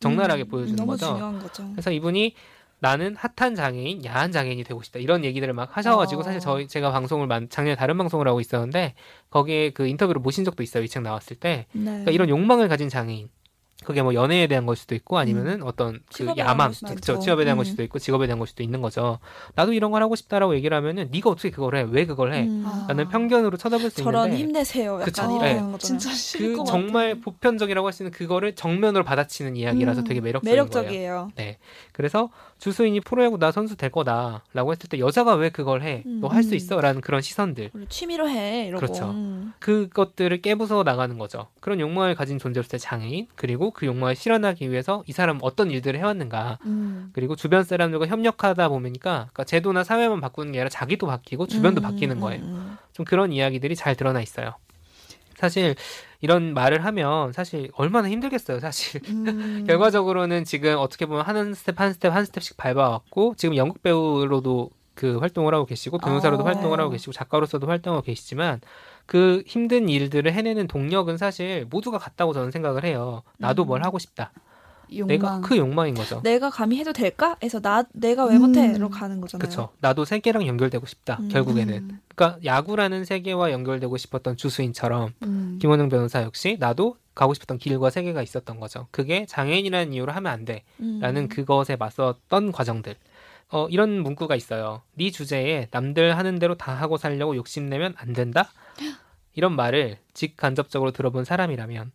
적나라하게 0.00 0.44
음, 0.44 0.48
보여주는 0.48 0.86
거죠. 0.86 1.38
거죠. 1.42 1.68
그래서 1.72 1.92
이분이 1.92 2.34
나는 2.82 3.14
핫한 3.16 3.54
장애인, 3.54 4.04
야한 4.04 4.32
장애인이 4.32 4.64
되고 4.64 4.82
싶다. 4.82 4.98
이런 4.98 5.24
얘기들을 5.24 5.54
막 5.54 5.76
하셔가지고 5.76 6.22
어. 6.22 6.24
사실 6.24 6.40
저희 6.40 6.66
제가 6.66 6.90
방송을 6.90 7.28
만, 7.28 7.48
작년에 7.48 7.76
다른 7.76 7.96
방송을 7.96 8.26
하고 8.26 8.40
있었는데 8.40 8.94
거기에 9.30 9.70
그 9.70 9.86
인터뷰를 9.86 10.20
모신 10.20 10.44
적도 10.44 10.64
있어요. 10.64 10.82
이 10.82 10.88
책 10.88 11.02
나왔을 11.04 11.36
때. 11.36 11.66
네. 11.72 11.84
그러니까 11.84 12.10
이런 12.10 12.28
욕망을 12.28 12.66
가진 12.66 12.88
장애인. 12.88 13.28
그게 13.84 14.02
뭐 14.02 14.14
연애에 14.14 14.46
대한 14.46 14.66
걸 14.66 14.76
수도 14.76 14.94
있고 14.94 15.18
아니면은 15.18 15.62
음. 15.62 15.66
어떤 15.66 16.00
그 16.14 16.32
야망, 16.36 16.72
그렇죠. 16.84 17.18
취업에 17.18 17.44
대한 17.44 17.56
음. 17.56 17.58
걸 17.58 17.64
수도 17.66 17.82
있고 17.82 17.98
직업에 17.98 18.26
대한 18.26 18.38
걸 18.38 18.46
수도 18.46 18.62
있는 18.62 18.80
거죠. 18.82 19.18
나도 19.54 19.72
이런 19.72 19.90
걸 19.90 20.02
하고 20.02 20.14
싶다라고 20.16 20.54
얘기를 20.54 20.76
하면은 20.76 21.08
네가 21.12 21.30
어떻게 21.30 21.50
그걸 21.50 21.76
해? 21.76 21.86
왜 21.88 22.06
그걸 22.06 22.32
해? 22.34 22.42
음. 22.44 22.64
라는 22.88 23.08
편견으로 23.08 23.56
쳐다볼 23.56 23.90
수 23.90 24.02
저런 24.02 24.26
있는데 24.26 24.42
힘내세요. 24.42 24.94
약간 24.94 25.04
그쵸? 25.04 25.22
이런 25.22 25.72
네. 25.72 25.78
진짜 25.78 26.10
그 26.38 26.64
정말 26.66 27.20
보편적이라고 27.20 27.86
할 27.86 27.92
수 27.92 28.02
있는 28.02 28.12
그거를 28.12 28.54
정면으로 28.54 29.04
받아치는 29.04 29.56
이야기라서 29.56 30.00
음. 30.00 30.04
되게 30.04 30.20
매력적인 30.20 30.50
매력적이에요. 30.50 30.92
거예요. 31.12 31.30
네. 31.36 31.58
그래서 31.92 32.30
주수인이 32.58 33.00
프로야구 33.00 33.38
나 33.38 33.50
선수 33.52 33.76
될 33.76 33.90
거다라고 33.90 34.72
했을 34.72 34.88
때 34.88 34.98
여자가 34.98 35.34
왜 35.34 35.50
그걸 35.50 35.82
해? 35.82 36.02
너 36.06 36.28
할 36.28 36.42
수 36.42 36.54
있어 36.54 36.80
라는 36.80 37.00
그런 37.00 37.20
시선들. 37.20 37.70
취미로 37.88 38.28
해. 38.28 38.66
이러고. 38.66 38.80
그렇죠. 38.86 39.12
그것들을 39.62 40.42
깨부숴 40.42 40.84
나가는 40.84 41.16
거죠. 41.18 41.46
그런 41.60 41.80
욕망을 41.80 42.14
가진 42.14 42.38
존재로서의 42.38 42.80
장애인 42.80 43.28
그리고 43.36 43.70
그 43.70 43.86
욕망을 43.86 44.14
실현하 44.14 44.42
실현하기 44.42 44.70
위해서 44.70 45.02
이 45.06 45.12
사람 45.12 45.38
어떤 45.40 45.70
일들을 45.70 45.98
해왔는가 45.98 46.58
음. 46.66 47.10
그리고 47.12 47.36
주변 47.36 47.64
사람들과 47.64 48.06
협력하다 48.06 48.68
보니까 48.68 49.10
그러니까 49.32 49.44
제도나 49.44 49.84
사회만 49.84 50.20
바꾸는 50.20 50.52
게 50.52 50.58
아니라 50.58 50.68
자기도 50.68 51.06
바뀌고 51.06 51.46
주변도 51.46 51.80
음. 51.80 51.82
바뀌는 51.82 52.20
거예요. 52.20 52.42
음. 52.42 52.76
좀 52.92 53.04
그런 53.04 53.32
이야기들이 53.32 53.76
잘 53.76 53.96
드러나 53.96 54.20
있어요. 54.20 54.54
사실 55.36 55.74
이런 56.20 56.54
말을 56.54 56.84
하면 56.84 57.32
사실 57.32 57.70
얼마나 57.74 58.08
힘들겠어요, 58.08 58.60
사실. 58.60 59.00
음. 59.08 59.64
결과적으로는 59.66 60.44
지금 60.44 60.76
어떻게 60.78 61.06
보면 61.06 61.24
한 61.24 61.54
스텝 61.54 61.80
한 61.80 61.92
스텝 61.92 62.14
한 62.14 62.24
스텝씩 62.24 62.56
밟아왔고 62.56 63.34
지금 63.36 63.56
연극 63.56 63.82
배우로도 63.82 64.70
그 64.94 65.18
활동을 65.18 65.54
하고 65.54 65.64
계시고 65.64 65.98
변호사로도 65.98 66.44
아, 66.44 66.46
활동을 66.46 66.78
하고 66.78 66.90
계시고 66.90 67.12
작가로서도 67.12 67.66
활동하고 67.66 68.04
계시지만 68.04 68.60
그 69.06 69.42
힘든 69.46 69.88
일들을 69.88 70.32
해내는 70.32 70.66
동력은 70.68 71.18
사실 71.18 71.66
모두가 71.68 71.98
같다고 71.98 72.32
저는 72.32 72.50
생각을 72.50 72.84
해요. 72.84 73.22
나도 73.38 73.64
음. 73.64 73.66
뭘 73.68 73.84
하고 73.84 73.98
싶다. 73.98 74.32
욕망. 74.94 75.08
내가 75.08 75.40
그 75.40 75.56
욕망인 75.56 75.94
거죠. 75.94 76.20
내가 76.22 76.50
감히 76.50 76.78
해도 76.78 76.92
될까? 76.92 77.36
해서 77.42 77.60
나 77.60 77.84
내가 77.92 78.26
왜 78.26 78.38
못해?로 78.38 78.86
음. 78.86 78.90
가는 78.90 79.20
거잖아요. 79.20 79.40
그렇죠. 79.40 79.70
나도 79.80 80.04
세계랑 80.04 80.46
연결되고 80.46 80.84
싶다. 80.86 81.18
음. 81.20 81.28
결국에는. 81.28 81.98
그러니까 82.14 82.38
야구라는 82.44 83.04
세계와 83.04 83.52
연결되고 83.52 83.96
싶었던 83.96 84.36
주수인처럼 84.36 85.14
음. 85.22 85.58
김원영 85.60 85.88
변호사 85.88 86.22
역시 86.22 86.56
나도 86.60 86.96
가고 87.14 87.34
싶었던 87.34 87.58
길과 87.58 87.90
세계가 87.90 88.22
있었던 88.22 88.60
거죠. 88.60 88.86
그게 88.90 89.26
장애인이라는 89.26 89.92
이유로 89.92 90.12
하면 90.12 90.32
안 90.32 90.44
돼라는 90.44 91.22
음. 91.22 91.28
그것에 91.28 91.76
맞섰던 91.76 92.52
과정들. 92.52 92.96
어, 93.52 93.68
이런 93.68 94.02
문구가 94.02 94.34
있어요. 94.34 94.80
네 94.94 95.10
주제에 95.10 95.68
남들 95.70 96.16
하는 96.16 96.38
대로 96.38 96.54
다 96.54 96.72
하고 96.72 96.96
살려고 96.96 97.36
욕심내면 97.36 97.94
안 97.98 98.14
된다? 98.14 98.50
이런 99.34 99.54
말을 99.54 99.98
직간접적으로 100.14 100.90
들어본 100.90 101.24
사람이라면 101.24 101.92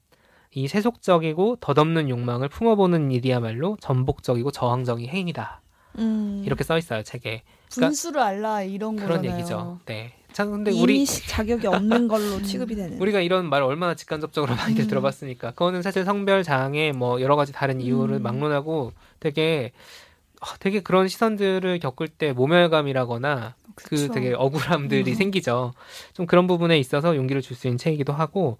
이 0.53 0.67
세속적이고 0.67 1.57
덧없는 1.59 2.09
욕망을 2.09 2.47
품어보는 2.47 3.11
일이야말로 3.11 3.77
전복적이고 3.81 4.51
저항적인 4.51 5.09
행위다. 5.09 5.61
음. 5.97 6.43
이렇게 6.45 6.63
써 6.63 6.77
있어요 6.77 7.01
책에. 7.01 7.41
그러니까 7.71 7.87
분수를 7.87 8.21
알라 8.21 8.61
이런 8.61 8.95
그런 8.95 9.17
거잖아요. 9.17 9.39
얘기죠. 9.39 9.79
네. 9.85 10.13
참 10.33 10.51
근데 10.51 10.71
우리 10.71 11.05
자격이 11.05 11.65
없는 11.65 12.07
걸로 12.07 12.41
취급이 12.43 12.75
되는. 12.75 13.01
우리가 13.01 13.19
이런 13.21 13.49
말 13.49 13.63
얼마나 13.63 13.95
직간접적으로 13.95 14.55
많이들 14.55 14.85
음. 14.85 14.87
들어봤으니까. 14.87 15.51
그거는 15.51 15.81
사실 15.81 16.05
성별 16.05 16.43
장애 16.43 16.91
뭐 16.91 17.19
여러 17.19 17.35
가지 17.35 17.51
다른 17.51 17.81
이유를 17.81 18.17
음. 18.17 18.23
막론하고 18.23 18.93
되게 19.19 19.71
아, 19.75 20.06
되게 20.59 20.81
그런 20.81 21.07
시선들을 21.07 21.79
겪을 21.79 22.07
때 22.07 22.33
모멸감이라거나 22.33 23.55
그 23.75 23.83
그쵸. 23.89 24.07
그 24.07 24.13
되게 24.13 24.33
억울함들이 24.33 25.11
음. 25.11 25.15
생기죠. 25.15 25.73
좀 26.13 26.25
그런 26.27 26.47
부분에 26.47 26.77
있어서 26.79 27.15
용기를 27.15 27.41
줄 27.41 27.55
수 27.55 27.67
있는 27.67 27.77
책이기도 27.77 28.13
하고 28.13 28.57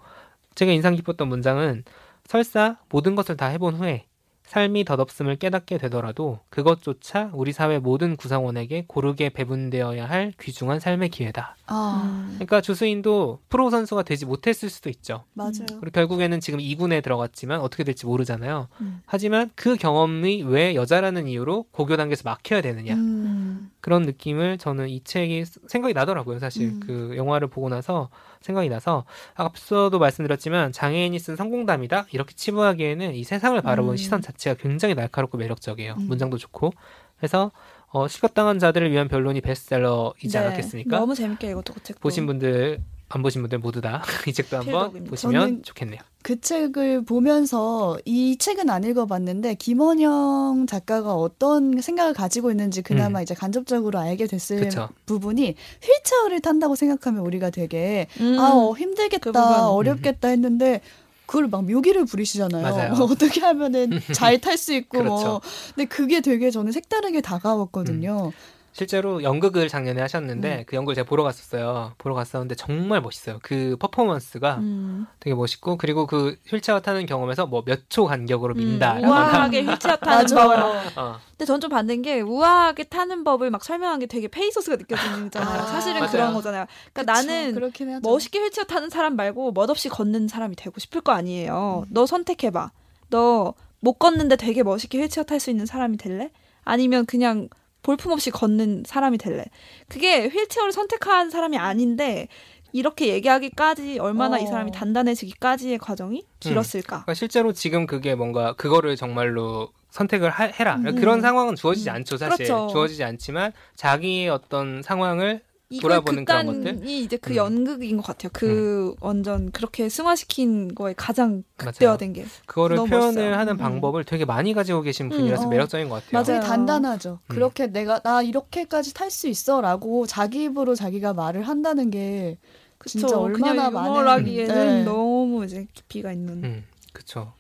제가 0.56 0.72
인상 0.72 0.96
깊었던 0.96 1.28
문장은 1.28 1.84
설사 2.26 2.78
모든 2.90 3.16
것을 3.16 3.38
다 3.38 3.48
해본 3.48 3.76
후에 3.76 4.06
삶이 4.48 4.86
덧없음을 4.86 5.36
깨닫게 5.36 5.78
되더라도 5.78 6.40
그것조차 6.50 7.32
우리 7.34 7.52
사회 7.52 7.80
모든 7.80 8.16
구성원에게 8.16 8.86
고르게 8.88 9.30
배분되어야 9.30 10.10
할 10.10 10.34
귀중한 10.40 10.80
삶의 10.80 11.10
기회다. 11.10 11.58
아. 11.68 12.26
그러니까 12.36 12.62
주수인도 12.62 13.40
프로 13.50 13.70
선수가 13.70 14.04
되지 14.04 14.26
못했을 14.26 14.70
수도 14.70 14.90
있죠. 14.90 15.26
맞아요. 15.34 15.66
그리고 15.82 15.92
결국에는 15.92 16.40
지금 16.40 16.60
2군에 16.60 17.04
들어갔지만 17.04 17.60
어떻게 17.60 17.84
될지 17.84 18.06
모르잖아요. 18.06 18.70
음. 18.80 19.02
하지만 19.06 19.52
그 19.56 19.76
경험이 19.76 20.44
왜 20.44 20.76
여자라는 20.76 21.28
이유로 21.28 21.66
고교 21.72 21.98
단계에서 21.98 22.22
막혀야 22.24 22.62
되느냐. 22.62 22.94
음. 22.94 23.70
그런 23.82 24.04
느낌을 24.04 24.58
저는 24.60 24.88
이 24.88 25.04
책이 25.04 25.44
생각이 25.68 25.94
나더라고요. 25.94 26.40
사실 26.40 26.70
음. 26.70 26.80
그 26.80 27.14
영화를 27.18 27.50
보고 27.50 27.68
나서 27.68 28.10
생각이 28.42 28.70
나서 28.70 29.06
앞서도 29.36 30.00
말씀드렸지만 30.00 30.72
장애인이 30.72 31.18
쓴 31.20 31.36
성공담이다 31.36 32.08
이렇게 32.12 32.34
치부하기에는 32.34 33.16
이 33.16 33.24
세상을 33.24 33.60
바라보는 33.62 33.94
음. 33.94 33.98
시선 33.98 34.22
자체가 34.22 34.62
굉장히 34.62 34.96
날카롭고 34.96 35.38
매력적이에요. 35.38 35.96
음. 36.00 36.08
문장도 36.08 36.38
좋고 36.38 36.74
그래서 37.18 37.52
어, 37.90 38.08
실격당한 38.08 38.60
자들을 38.60 38.92
위한 38.92 39.08
변론이 39.08 39.42
베스트셀러이지 39.42 40.30
네. 40.30 40.38
않았겠습니까? 40.38 41.00
너무 41.00 41.16
재밌게 41.16 41.50
읽었죠 41.52 41.74
그 41.74 41.84
책. 41.84 42.00
보신 42.00 42.26
분들 42.26 42.80
안 43.10 43.22
보신 43.22 43.42
분들 43.42 43.60
모두 43.60 43.80
다 43.80 44.04
이 44.28 44.34
책도 44.34 44.58
한번 44.58 45.06
보시면 45.06 45.64
좋겠네요. 45.64 46.00
그 46.24 46.42
책을 46.42 47.06
보면서 47.06 47.98
이 48.04 48.38
책은 48.38 48.70
안 48.70 48.84
읽어봤는데 48.84 49.56
김원영 49.56 50.66
작가가 50.68 51.14
어떤 51.14 51.80
생각을 51.80 52.14
가지고 52.14 52.52
있는지 52.52 52.82
그나마 52.82 53.20
음. 53.20 53.24
이제 53.24 53.34
간접적으로 53.34 53.98
알게 54.00 54.28
됐을 54.28 54.60
그쵸. 54.60 54.90
부분이 55.06 55.56
휠체어를 55.82 56.42
탄다고 56.42 56.76
생각하면 56.76 57.26
우리가 57.26 57.50
되게 57.50 58.08
음. 58.20 58.38
아 58.40 58.52
어, 58.54 58.74
힘들겠다 58.74 59.32
그 59.32 59.40
어렵겠다 59.40 60.28
했는데 60.28 60.82
그걸 61.28 61.48
막 61.48 61.66
묘기를 61.66 62.06
부리시잖아요. 62.06 62.94
어떻게 63.04 63.42
하면은 63.42 64.00
잘 64.14 64.40
탈 64.40 64.58
수 64.58 64.74
있고 64.74 65.04
뭐. 65.04 65.16
그렇죠. 65.16 65.28
뭐. 65.28 65.42
근데 65.76 65.86
그게 65.86 66.22
되게 66.22 66.50
저는 66.50 66.72
색다르게 66.72 67.22
다가왔거든요. 67.22 68.32
음. 68.34 68.57
실제로 68.78 69.24
연극을 69.24 69.68
작년에 69.70 70.00
하셨는데 70.02 70.58
음. 70.60 70.64
그 70.68 70.76
연극을 70.76 70.94
제가 70.96 71.08
보러 71.10 71.24
갔었어요. 71.24 71.94
보러 71.98 72.14
갔었는데 72.14 72.54
정말 72.56 73.02
멋있어요. 73.02 73.40
그 73.42 73.76
퍼포먼스가 73.80 74.58
음. 74.58 75.08
되게 75.20 75.34
멋있고 75.36 75.78
그리고 75.78 76.06
그 76.06 76.38
휠체어 76.48 76.80
타는 76.82 77.06
경험에서 77.08 77.48
뭐 77.48 77.64
몇 77.66 77.90
초 77.90 78.06
간격으로 78.06 78.54
음. 78.54 78.58
민다. 78.58 78.98
음. 79.00 79.06
우아하게 79.06 79.64
휠체어 79.64 79.96
타는 79.96 80.26
법. 80.36 80.98
어. 80.98 81.20
근데 81.32 81.46
전좀 81.46 81.70
받는 81.72 82.02
게 82.04 82.22
우아하게 82.22 82.84
타는 82.86 83.24
법을 83.24 83.50
막 83.50 83.64
설명한 83.64 84.00
게 84.00 84.06
되게 84.06 84.28
페이소스가 84.28 84.76
느껴지잖아요. 84.76 85.30
아, 85.62 85.66
사실은 85.66 86.00
맞아요. 86.02 86.12
그런 86.12 86.34
거잖아요. 86.36 86.66
그러니까 86.94 87.14
그쵸, 87.14 87.28
나는 87.28 88.00
멋있게 88.04 88.40
휠체어 88.40 88.66
타는 88.66 88.90
사람 88.92 89.16
말고 89.16 89.54
멋없이 89.54 89.90
걷는 89.90 90.28
사람이 90.28 90.56
되고 90.56 90.80
싶을 90.80 91.02
거 91.02 91.12
아니에요. 91.14 91.84
음. 91.88 91.90
너 91.94 92.06
선택해봐. 92.06 92.72
너 93.10 93.54
못 93.80 93.94
걷는데 94.00 94.38
되게 94.38 94.64
멋있게 94.64 95.00
휠체어 95.00 95.24
탈 95.24 95.40
수 95.40 95.52
있는 95.52 95.66
사람이 95.68 95.98
될래? 95.98 96.32
아니면 96.64 97.06
그냥 97.06 97.48
볼품없이 97.88 98.32
걷는 98.32 98.84
사람이 98.86 99.18
될래. 99.18 99.46
그게 99.88 100.28
휠체어를 100.28 100.74
선택한 100.74 101.30
사람이 101.30 101.58
아닌데 101.58 102.28
이렇게 102.74 103.08
얘기하기까지 103.08 104.00
얼마나 104.00 104.36
어. 104.36 104.40
이 104.40 104.46
사람이 104.46 104.74
단단해지기까지의 104.74 105.78
과정이 105.78 106.20
음. 106.20 106.36
길었을까? 106.42 106.98
음. 106.98 107.02
그러니까 107.04 107.14
실제로 107.14 107.54
지금 107.54 107.88
그게 107.88 108.14
뭔가 108.14 108.52
그거를 108.54 108.98
정말로 108.98 109.70
선택을 109.92 110.30
하, 110.30 110.44
해라 110.44 110.76
음. 110.76 110.96
그런 110.96 111.22
상황은 111.22 111.56
주어지지 111.56 111.90
음. 111.90 111.96
않죠 111.96 112.18
사실 112.18 112.46
그렇죠. 112.46 112.68
주어지지 112.68 113.06
않지만 113.06 113.54
자기의 113.76 114.28
어떤 114.30 114.82
상황을 114.84 115.42
돌아보는 115.82 116.24
그런 116.24 116.46
것들. 116.46 116.88
이 116.88 117.02
이제 117.02 117.18
그 117.18 117.32
음. 117.32 117.36
연극인 117.36 117.98
것 117.98 118.06
같아요. 118.06 118.30
그 118.34 118.90
음. 118.90 118.96
완전 119.02 119.52
그렇게 119.52 119.90
승화시킨 119.90 120.76
거에 120.76 120.94
가장 120.96 121.44
극대화된 121.58 122.14
게. 122.14 122.26
그거를 122.46 122.78
표현을 122.78 123.00
멋있어요. 123.00 123.36
하는 123.36 123.54
음. 123.54 123.58
방법을 123.58 124.06
되게 124.06 124.24
많이 124.24 124.54
가지고 124.54 124.82
계신 124.82 125.10
분이라서 125.10 125.44
음, 125.44 125.48
어. 125.48 125.50
매력적인 125.50 125.90
것 125.90 126.06
같아요. 126.06 126.24
맞아요. 126.24 126.48
단단하죠. 126.48 127.20
음. 127.22 127.28
그렇게 127.28 127.68
내가 127.68 128.00
나 128.00 128.22
이렇게까지 128.22 128.94
탈 128.94 129.12
수 129.12 129.28
있어라고 129.28 130.06
자기 130.06 130.44
입으로 130.44 130.76
자기가 130.76 131.14
말을 131.14 131.44
한다는 131.48 131.90
게 131.90 132.38
그쵸. 132.78 133.00
진짜 133.00 133.18
얼마나 133.18 133.70
많은 133.70 134.24
네. 134.24 134.84
너무 134.84 135.44
이제 135.44 135.66
깊이가 135.74 136.12
있는. 136.12 136.44
음, 136.44 136.64
그렇죠. 136.94 137.34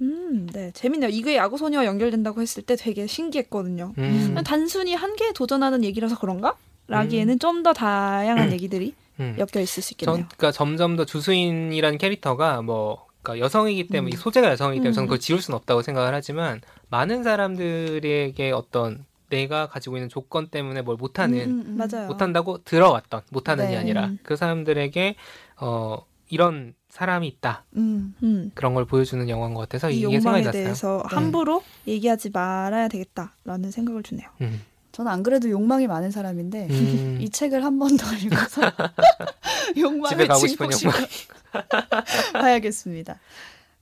음, 0.00 0.48
네. 0.52 0.70
재밌네요. 0.72 1.10
이게 1.10 1.36
야구 1.36 1.58
소녀와 1.58 1.84
연결된다고 1.84 2.40
했을 2.40 2.62
때 2.62 2.74
되게 2.76 3.06
신기했거든요. 3.06 3.92
음. 3.98 4.36
단순히 4.44 4.94
한 4.94 5.14
개에 5.16 5.32
도전하는 5.32 5.84
얘기라서 5.84 6.18
그런가? 6.18 6.56
라기에는 6.90 7.34
음. 7.34 7.38
좀더 7.38 7.72
다양한 7.72 8.48
음. 8.48 8.52
얘기들이 8.52 8.94
음. 9.20 9.36
엮여 9.38 9.62
있을 9.62 9.82
수 9.82 9.94
있겠네요. 9.94 10.16
전, 10.16 10.28
그러니까 10.28 10.52
점점 10.52 10.96
더 10.96 11.04
주수인이라는 11.04 11.98
캐릭터가 11.98 12.62
뭐 12.62 13.06
그러니까 13.22 13.44
여성이기 13.44 13.88
때문에 13.88 14.14
음. 14.14 14.18
소재가 14.18 14.50
여성이기 14.50 14.80
때문에 14.80 14.94
저는 14.94 15.06
그걸 15.06 15.20
지울 15.20 15.40
수는 15.40 15.56
없다고 15.56 15.82
생각을 15.82 16.14
하지만 16.14 16.60
많은 16.88 17.22
사람들에게 17.22 18.50
어떤 18.52 19.04
내가 19.28 19.68
가지고 19.68 19.96
있는 19.96 20.08
조건 20.08 20.48
때문에 20.48 20.82
뭘 20.82 20.96
못하는 20.96 21.38
음, 21.38 21.78
음, 21.80 22.06
못한다고 22.08 22.64
들어왔던 22.64 23.22
못하는이 23.30 23.70
네. 23.70 23.76
아니라 23.76 24.10
그 24.24 24.34
사람들에게 24.36 25.14
어 25.60 26.04
이런 26.28 26.74
사람이 26.88 27.28
있다 27.28 27.64
음, 27.76 28.14
음. 28.24 28.50
그런 28.54 28.74
걸 28.74 28.84
보여주는 28.84 29.28
영화인 29.28 29.54
것 29.54 29.60
같아서 29.60 29.90
이 29.90 30.00
이게 30.00 30.20
생각이 30.20 30.44
났어요. 30.44 30.62
대해서 30.62 31.02
함부로 31.06 31.62
얘기하지 31.86 32.30
말아야 32.30 32.88
되겠다라는 32.88 33.70
생각을 33.70 34.02
주네요. 34.02 34.28
음. 34.40 34.62
저는 35.00 35.10
안 35.10 35.22
그래도 35.22 35.48
욕망이 35.48 35.86
많은 35.86 36.10
사람인데 36.10 36.66
음. 36.68 37.18
이 37.22 37.30
책을 37.30 37.64
한 37.64 37.78
번 37.78 37.96
더 37.96 38.04
읽어서 38.16 38.60
욕망을 39.78 40.28
증폭시켜 40.28 40.90
봐야겠습니다. 42.34 43.18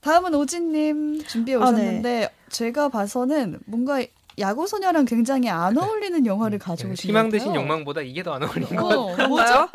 다음은 0.01 0.33
오진님 0.37 1.25
준비해 1.27 1.57
오셨는데 1.57 2.25
아, 2.25 2.29
네. 2.29 2.33
제가 2.51 2.89
봐서는 2.89 3.59
뭔가 3.67 4.01
야구 4.39 4.69
소녀랑 4.69 5.05
굉장히 5.07 5.49
안 5.49 5.77
어울리는 5.77 6.25
영화를 6.25 6.61
가지고 6.61 6.93
오신 6.93 7.09
희망 7.09 7.29
대신 7.29 7.53
욕망보다 7.53 8.03
이게 8.03 8.23
더 8.23 8.35
안 8.35 8.45
어울리는 8.45 8.79
어, 8.79 8.89
거 8.89 9.17
그런가요? 9.17 9.69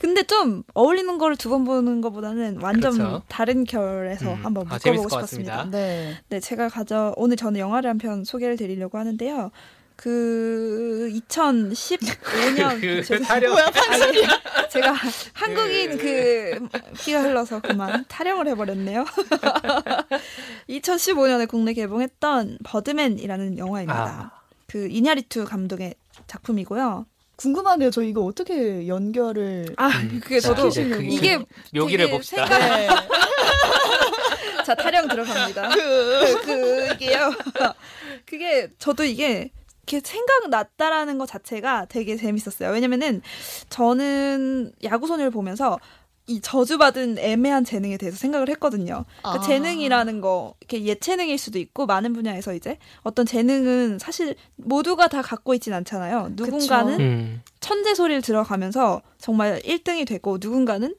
근데 0.00 0.22
좀 0.22 0.62
어울리는 0.74 1.18
거를 1.18 1.34
두 1.36 1.50
번 1.50 1.64
보는 1.64 2.00
것보다는 2.02 2.60
완전 2.62 2.92
그렇죠. 2.92 3.22
다른 3.26 3.64
결에서 3.64 4.32
음. 4.32 4.44
한번 4.44 4.66
아, 4.68 4.74
묶어보고 4.74 5.06
아, 5.06 5.08
싶었습니다. 5.08 5.68
네. 5.72 6.14
네, 6.28 6.38
제가 6.38 6.68
가져 6.68 7.12
오늘 7.16 7.36
저는 7.36 7.58
영화를 7.58 7.90
한 7.90 7.98
편 7.98 8.22
소개를 8.22 8.56
드리려고 8.56 8.96
하는데요. 8.98 9.50
그 9.96 11.10
2015년 11.30 12.80
그, 12.80 13.02
그 13.08 13.22
타령 13.22 13.52
뭐야 13.52 13.70
판소리야 13.70 14.28
제가 14.70 14.94
한국인 15.32 15.96
그 15.96 16.68
피가 16.98 17.22
흘러서 17.22 17.60
그만 17.60 18.04
타령을 18.06 18.46
해버렸네요. 18.48 19.06
2015년에 20.68 21.48
국내 21.48 21.72
개봉했던 21.72 22.58
버드맨이라는 22.64 23.58
영화입니다. 23.58 24.32
아. 24.32 24.46
그 24.66 24.86
이냐리투 24.88 25.46
감독의 25.46 25.94
작품이고요. 26.26 27.06
궁금하네요. 27.36 27.90
저 27.90 28.02
이거 28.02 28.22
어떻게 28.22 28.86
연결을 28.86 29.74
아 29.76 29.90
그게 30.20 30.40
저도 30.40 30.70
자, 30.70 30.82
그, 30.82 31.02
이게 31.02 31.38
묘기를 31.72 32.10
봅시다. 32.10 32.46
생각... 32.46 32.58
네. 32.58 32.88
자 34.64 34.74
타령 34.74 35.08
들어갑니다. 35.08 35.68
그, 35.68 36.42
그 36.42 36.92
이게요. 36.94 37.32
그게 38.24 38.68
저도 38.78 39.04
이게 39.04 39.50
이렇게 39.86 40.00
생각났다라는 40.04 41.16
것 41.18 41.26
자체가 41.26 41.86
되게 41.88 42.16
재밌었어요. 42.16 42.70
왜냐면은 42.70 43.22
저는 43.70 44.72
야구소녀를 44.82 45.30
보면서 45.30 45.78
이 46.28 46.40
저주받은 46.40 47.18
애매한 47.18 47.64
재능에 47.64 47.96
대해서 47.96 48.18
생각을 48.18 48.48
했거든요. 48.50 49.04
그러니까 49.18 49.44
아. 49.44 49.46
재능이라는 49.46 50.20
거, 50.20 50.54
이렇게 50.60 50.82
예체능일 50.82 51.38
수도 51.38 51.60
있고, 51.60 51.86
많은 51.86 52.14
분야에서 52.14 52.52
이제 52.52 52.78
어떤 53.02 53.26
재능은 53.26 54.00
사실 54.00 54.34
모두가 54.56 55.06
다 55.06 55.22
갖고 55.22 55.54
있진 55.54 55.72
않잖아요. 55.72 56.30
누군가는 56.32 57.00
음. 57.00 57.42
천재 57.60 57.94
소리를 57.94 58.22
들어가면서 58.22 59.02
정말 59.18 59.60
1등이 59.60 60.04
되고, 60.04 60.38
누군가는 60.40 60.96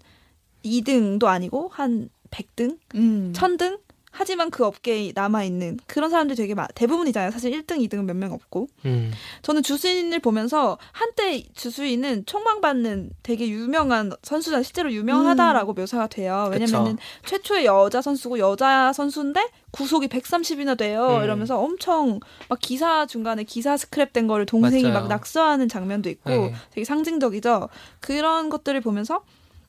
2등도 0.63 1.25
아니고, 1.25 1.71
한 1.73 2.07
100등? 2.31 2.77
음. 2.95 3.33
1000등? 3.35 3.79
하지만 4.11 4.49
그 4.49 4.65
업계에 4.65 5.11
남아 5.13 5.43
있는 5.43 5.77
그런 5.85 6.09
사람들이 6.09 6.35
되게 6.37 6.55
많, 6.55 6.67
대부분이잖아요. 6.73 7.29
사실 7.31 7.51
1등, 7.51 7.77
2등은 7.87 8.03
몇 8.05 8.15
명 8.15 8.31
없고. 8.33 8.67
음. 8.85 9.11
저는 9.43 9.61
주수인을 9.61 10.19
보면서 10.19 10.77
한때 10.91 11.43
주수인은 11.53 12.25
총망받는 12.25 13.11
되게 13.21 13.47
유명한 13.47 14.11
선수잖아요. 14.23 14.63
실제로 14.63 14.91
유명하다라고 14.91 15.73
음. 15.73 15.75
묘사가 15.75 16.07
돼요. 16.07 16.49
왜냐면은 16.51 16.97
최초의 17.25 17.65
여자 17.65 18.01
선수고 18.01 18.39
여자 18.39 18.91
선수인데 18.93 19.49
구속이 19.71 20.07
130이나 20.07 20.77
돼요. 20.77 21.17
음. 21.19 21.23
이러면서 21.23 21.59
엄청 21.59 22.19
막 22.49 22.57
기사 22.59 23.05
중간에 23.05 23.43
기사 23.43 23.75
스크랩 23.75 24.13
된 24.13 24.25
거를 24.25 24.45
동생이 24.47 24.83
맞아요. 24.83 24.93
막 25.01 25.07
낙서하는 25.09 25.69
장면도 25.69 26.09
있고 26.09 26.29
네. 26.29 26.53
되게 26.71 26.85
상징적이죠. 26.85 27.69
그런 27.99 28.49
것들을 28.49 28.81
보면서 28.81 29.23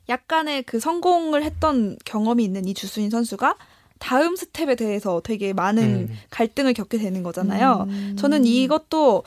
약간의 0.08 0.62
그 0.62 0.80
성공을 0.80 1.42
했던 1.42 1.98
경험이 2.06 2.44
있는 2.44 2.66
이 2.66 2.72
주수인 2.72 3.10
선수가 3.10 3.56
다음 3.98 4.36
스텝에 4.36 4.74
대해서 4.74 5.20
되게 5.22 5.52
많은 5.52 6.08
음. 6.10 6.18
갈등을 6.30 6.72
겪게 6.72 6.98
되는 6.98 7.22
거잖아요. 7.22 7.86
음. 7.88 8.16
저는 8.18 8.44
이것도 8.44 9.24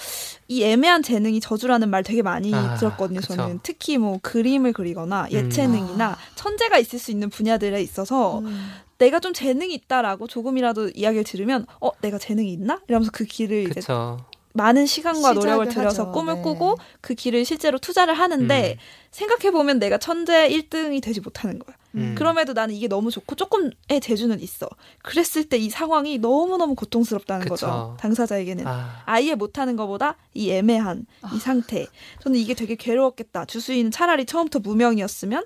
이 0.48 0.64
애매한 0.64 1.04
재능이 1.04 1.40
저주라는 1.40 1.90
말 1.90 2.04
되게 2.04 2.22
많이 2.22 2.54
아, 2.54 2.76
들었거든요. 2.76 3.20
그쵸. 3.20 3.36
저는 3.36 3.60
특히 3.64 3.98
뭐 3.98 4.20
그림을 4.22 4.74
그리거나 4.74 5.26
음. 5.26 5.32
예체능이나 5.32 6.10
음. 6.12 6.16
천재가 6.36 6.78
있을 6.78 7.00
수 7.00 7.12
있는 7.12 7.30
분야들에 7.30 7.82
있어서 7.82 8.40
음. 8.40 8.72
내가 8.98 9.20
좀 9.20 9.34
재능이 9.34 9.74
있다라고 9.74 10.28
조금이라도 10.28 10.90
이야기를 10.90 11.24
들으면 11.24 11.66
어 11.80 11.90
내가 12.02 12.18
재능이 12.18 12.52
있나 12.54 12.80
이러면서 12.88 13.12
그 13.12 13.26
길을 13.26 13.72
이제 13.72 13.82
많은 14.54 14.86
시간과 14.86 15.34
노력을 15.34 15.68
들여서 15.70 16.04
하죠. 16.04 16.12
꿈을 16.12 16.36
네. 16.36 16.42
꾸고 16.42 16.78
그 17.00 17.16
길을 17.16 17.46
실제로 17.46 17.80
투자를 17.80 18.14
하는데 18.14 18.74
음. 18.74 18.78
생각해 19.12 19.52
보면 19.52 19.80
내가 19.80 19.98
천재 19.98 20.50
1등이 20.50 21.02
되지 21.02 21.22
못하는 21.22 21.58
거야. 21.60 21.76
음. 21.96 22.16
그럼에도 22.18 22.54
나는 22.54 22.74
이게 22.74 22.88
너무 22.88 23.12
좋고 23.12 23.36
조금의 23.36 24.00
재주는 24.02 24.40
있어. 24.40 24.68
그랬을 25.04 25.44
때 25.50 25.58
이 25.58 25.70
상황이 25.70 26.18
너무너무 26.18 26.76
고통스럽다는 26.76 27.42
그쵸. 27.44 27.52
거죠. 27.54 27.98
당사자에게는. 28.00 28.66
아. 28.68 29.20
이에 29.20 29.36
못하는 29.36 29.76
것보다 29.76 30.18
이 30.34 30.50
애매한 30.52 31.06
아. 31.22 31.32
이 31.36 31.40
상태. 31.40 31.86
저는 32.22 32.40
이게 32.40 32.54
되게 32.54 32.76
괴로웠겠다. 32.76 33.46
주수인은 33.46 33.92
차라리 33.92 34.26
처음부터 34.26 34.60
무명이었으면 34.60 35.44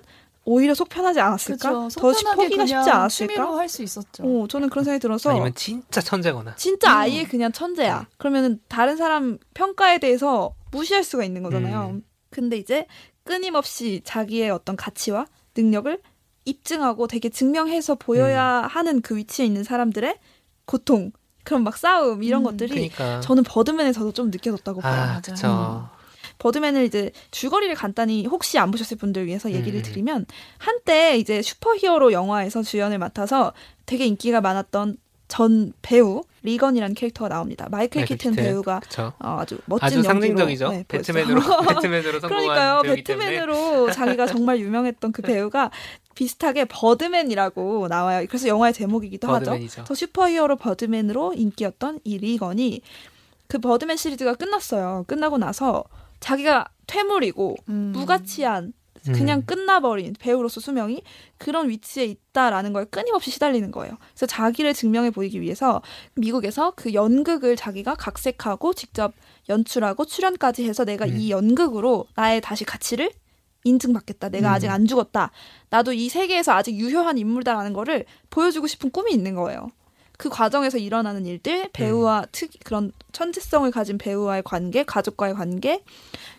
오히려 0.48 0.74
속 0.74 0.88
편하지 0.88 1.18
않았을까? 1.18 1.88
더 1.88 2.12
포기가 2.36 2.64
쉽지 2.64 2.88
않았을까? 2.90 3.08
취미로 3.08 3.58
할 3.58 3.68
수 3.68 3.82
있었죠. 3.82 4.22
어, 4.22 4.46
저는 4.46 4.70
그런 4.70 4.84
생각이 4.84 5.00
들어서 5.00 5.30
아니면 5.30 5.52
진짜 5.56 6.00
천재거나 6.00 6.54
진짜 6.54 6.92
음. 6.92 6.96
아예 6.98 7.24
그냥 7.24 7.50
천재야. 7.50 8.00
음. 8.00 8.04
그러면은 8.16 8.60
다른 8.68 8.96
사람 8.96 9.38
평가에 9.54 9.98
대해서 9.98 10.54
무시할 10.70 11.02
수가 11.02 11.24
있는 11.24 11.42
거잖아요. 11.42 11.88
음. 11.94 12.04
근데 12.30 12.56
이제 12.58 12.86
끊임없이 13.24 14.02
자기의 14.04 14.50
어떤 14.50 14.76
가치와 14.76 15.26
능력을 15.56 15.98
입증하고 16.46 17.06
되게 17.06 17.28
증명해서 17.28 17.96
보여야 17.96 18.60
음. 18.60 18.66
하는 18.66 19.02
그 19.02 19.16
위치에 19.16 19.44
있는 19.44 19.62
사람들의 19.62 20.18
고통, 20.64 21.12
그런 21.44 21.62
막 21.62 21.76
싸움 21.76 22.22
이런 22.22 22.40
음, 22.40 22.44
것들이 22.44 22.70
그러니까. 22.70 23.20
저는 23.20 23.42
버드맨에서도 23.44 24.12
좀 24.12 24.30
느껴졌다고 24.30 24.80
봐요. 24.80 25.16
아, 25.16 25.20
그렇죠. 25.20 25.88
버드맨을 26.38 26.84
이제 26.84 27.12
줄거리를 27.30 27.74
간단히 27.76 28.26
혹시 28.26 28.58
안 28.58 28.70
보셨을 28.70 28.96
분들 28.98 29.26
위해서 29.26 29.50
얘기를 29.52 29.80
음. 29.80 29.82
드리면 29.82 30.26
한때 30.58 31.16
이제 31.16 31.40
슈퍼히어로 31.40 32.12
영화에서 32.12 32.62
주연을 32.62 32.98
맡아서 32.98 33.52
되게 33.86 34.06
인기가 34.06 34.40
많았던 34.40 34.98
전 35.28 35.72
배우 35.82 36.22
리건이라는 36.42 36.94
캐릭터가 36.94 37.28
나옵니다. 37.28 37.66
마이클, 37.70 38.00
마이클 38.00 38.16
키튼, 38.16 38.30
키튼 38.32 38.44
배우가 38.44 38.80
어, 39.18 39.38
아주 39.40 39.58
멋진 39.64 39.86
아주 39.86 40.02
상징적이죠. 40.02 40.68
네, 40.68 40.84
배트맨으로 40.86 41.40
배트맨으로 41.66 42.20
성공한 42.20 42.28
그러니까요. 42.28 42.82
배트맨으로 42.82 43.90
자기가 43.90 44.26
정말 44.26 44.60
유명했던 44.60 45.12
그 45.12 45.22
배우가 45.22 45.70
비슷하게 46.16 46.64
버드맨이라고 46.64 47.86
나와요. 47.88 48.26
그래서 48.28 48.48
영화의 48.48 48.72
제목이기도 48.72 49.28
버드맨이죠. 49.28 49.82
하죠. 49.82 49.84
더 49.84 49.94
슈퍼히어로 49.94 50.56
버드맨으로 50.56 51.34
인기였던 51.34 52.00
이 52.02 52.18
리건이 52.18 52.80
그 53.46 53.58
버드맨 53.58 53.96
시리즈가 53.96 54.34
끝났어요. 54.34 55.04
끝나고 55.06 55.38
나서 55.38 55.84
자기가 56.18 56.66
퇴물이고 56.88 57.56
음. 57.68 57.92
무가치한 57.94 58.72
그냥 59.12 59.40
음. 59.40 59.46
끝나버린 59.46 60.14
배우로서 60.18 60.60
수명이 60.60 61.02
그런 61.38 61.68
위치에 61.68 62.04
있다라는 62.06 62.72
걸 62.72 62.86
끊임없이 62.86 63.30
시달리는 63.30 63.70
거예요. 63.70 63.96
그래서 64.10 64.26
자기를 64.26 64.74
증명해 64.74 65.10
보이기 65.10 65.40
위해서 65.40 65.80
미국에서 66.14 66.72
그 66.74 66.92
연극을 66.92 67.54
자기가 67.54 67.94
각색하고 67.94 68.72
직접 68.74 69.12
연출하고 69.48 70.06
출연까지 70.06 70.66
해서 70.66 70.84
내가 70.84 71.04
음. 71.04 71.16
이 71.18 71.30
연극으로 71.30 72.06
나의 72.16 72.40
다시 72.40 72.64
가치를 72.64 73.10
인증받겠다. 73.66 74.28
내가 74.30 74.50
음. 74.50 74.54
아직 74.54 74.68
안 74.68 74.86
죽었다. 74.86 75.30
나도 75.70 75.92
이 75.92 76.08
세계에서 76.08 76.52
아직 76.52 76.76
유효한 76.76 77.18
인물다라는 77.18 77.72
거를 77.72 78.04
보여주고 78.30 78.66
싶은 78.66 78.90
꿈이 78.90 79.12
있는 79.12 79.34
거예요. 79.34 79.68
그 80.18 80.28
과정에서 80.30 80.78
일어나는 80.78 81.26
일들, 81.26 81.68
배우와 81.72 82.20
음. 82.20 82.24
특 82.32 82.50
그런 82.64 82.92
천재성을 83.12 83.70
가진 83.70 83.98
배우와의 83.98 84.42
관계, 84.44 84.82
가족과의 84.82 85.34
관계, 85.34 85.82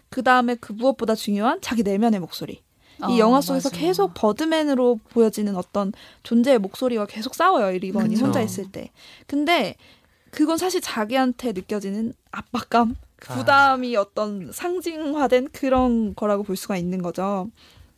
그 0.10 0.24
다음에 0.24 0.56
그 0.56 0.74
무엇보다 0.74 1.16
중요한 1.16 1.60
자기 1.62 1.84
내면의 1.84 2.20
목소리. 2.20 2.64
이 3.00 3.04
어, 3.04 3.18
영화 3.20 3.42
속에서 3.42 3.70
맞아. 3.70 3.80
계속 3.80 4.14
버드맨으로 4.16 5.00
보여지는 5.10 5.56
어떤 5.56 5.94
존재의 6.24 6.58
목소리와 6.58 7.06
계속 7.06 7.36
싸워요, 7.36 7.72
이 7.72 7.78
리건이 7.78 8.16
그쵸. 8.16 8.26
혼자 8.26 8.42
있을 8.42 8.72
때. 8.72 8.90
근데 9.28 9.76
그건 10.32 10.58
사실 10.58 10.82
자기한테 10.82 11.52
느껴지는 11.52 12.14
압박감, 12.32 12.96
그 12.96 13.07
부담이 13.22 13.96
아. 13.98 14.02
어떤 14.02 14.52
상징화된 14.52 15.50
그런 15.52 16.16
거라고 16.16 16.44
볼 16.44 16.56
수가 16.56 16.78
있는 16.78 17.02
거죠. 17.02 17.50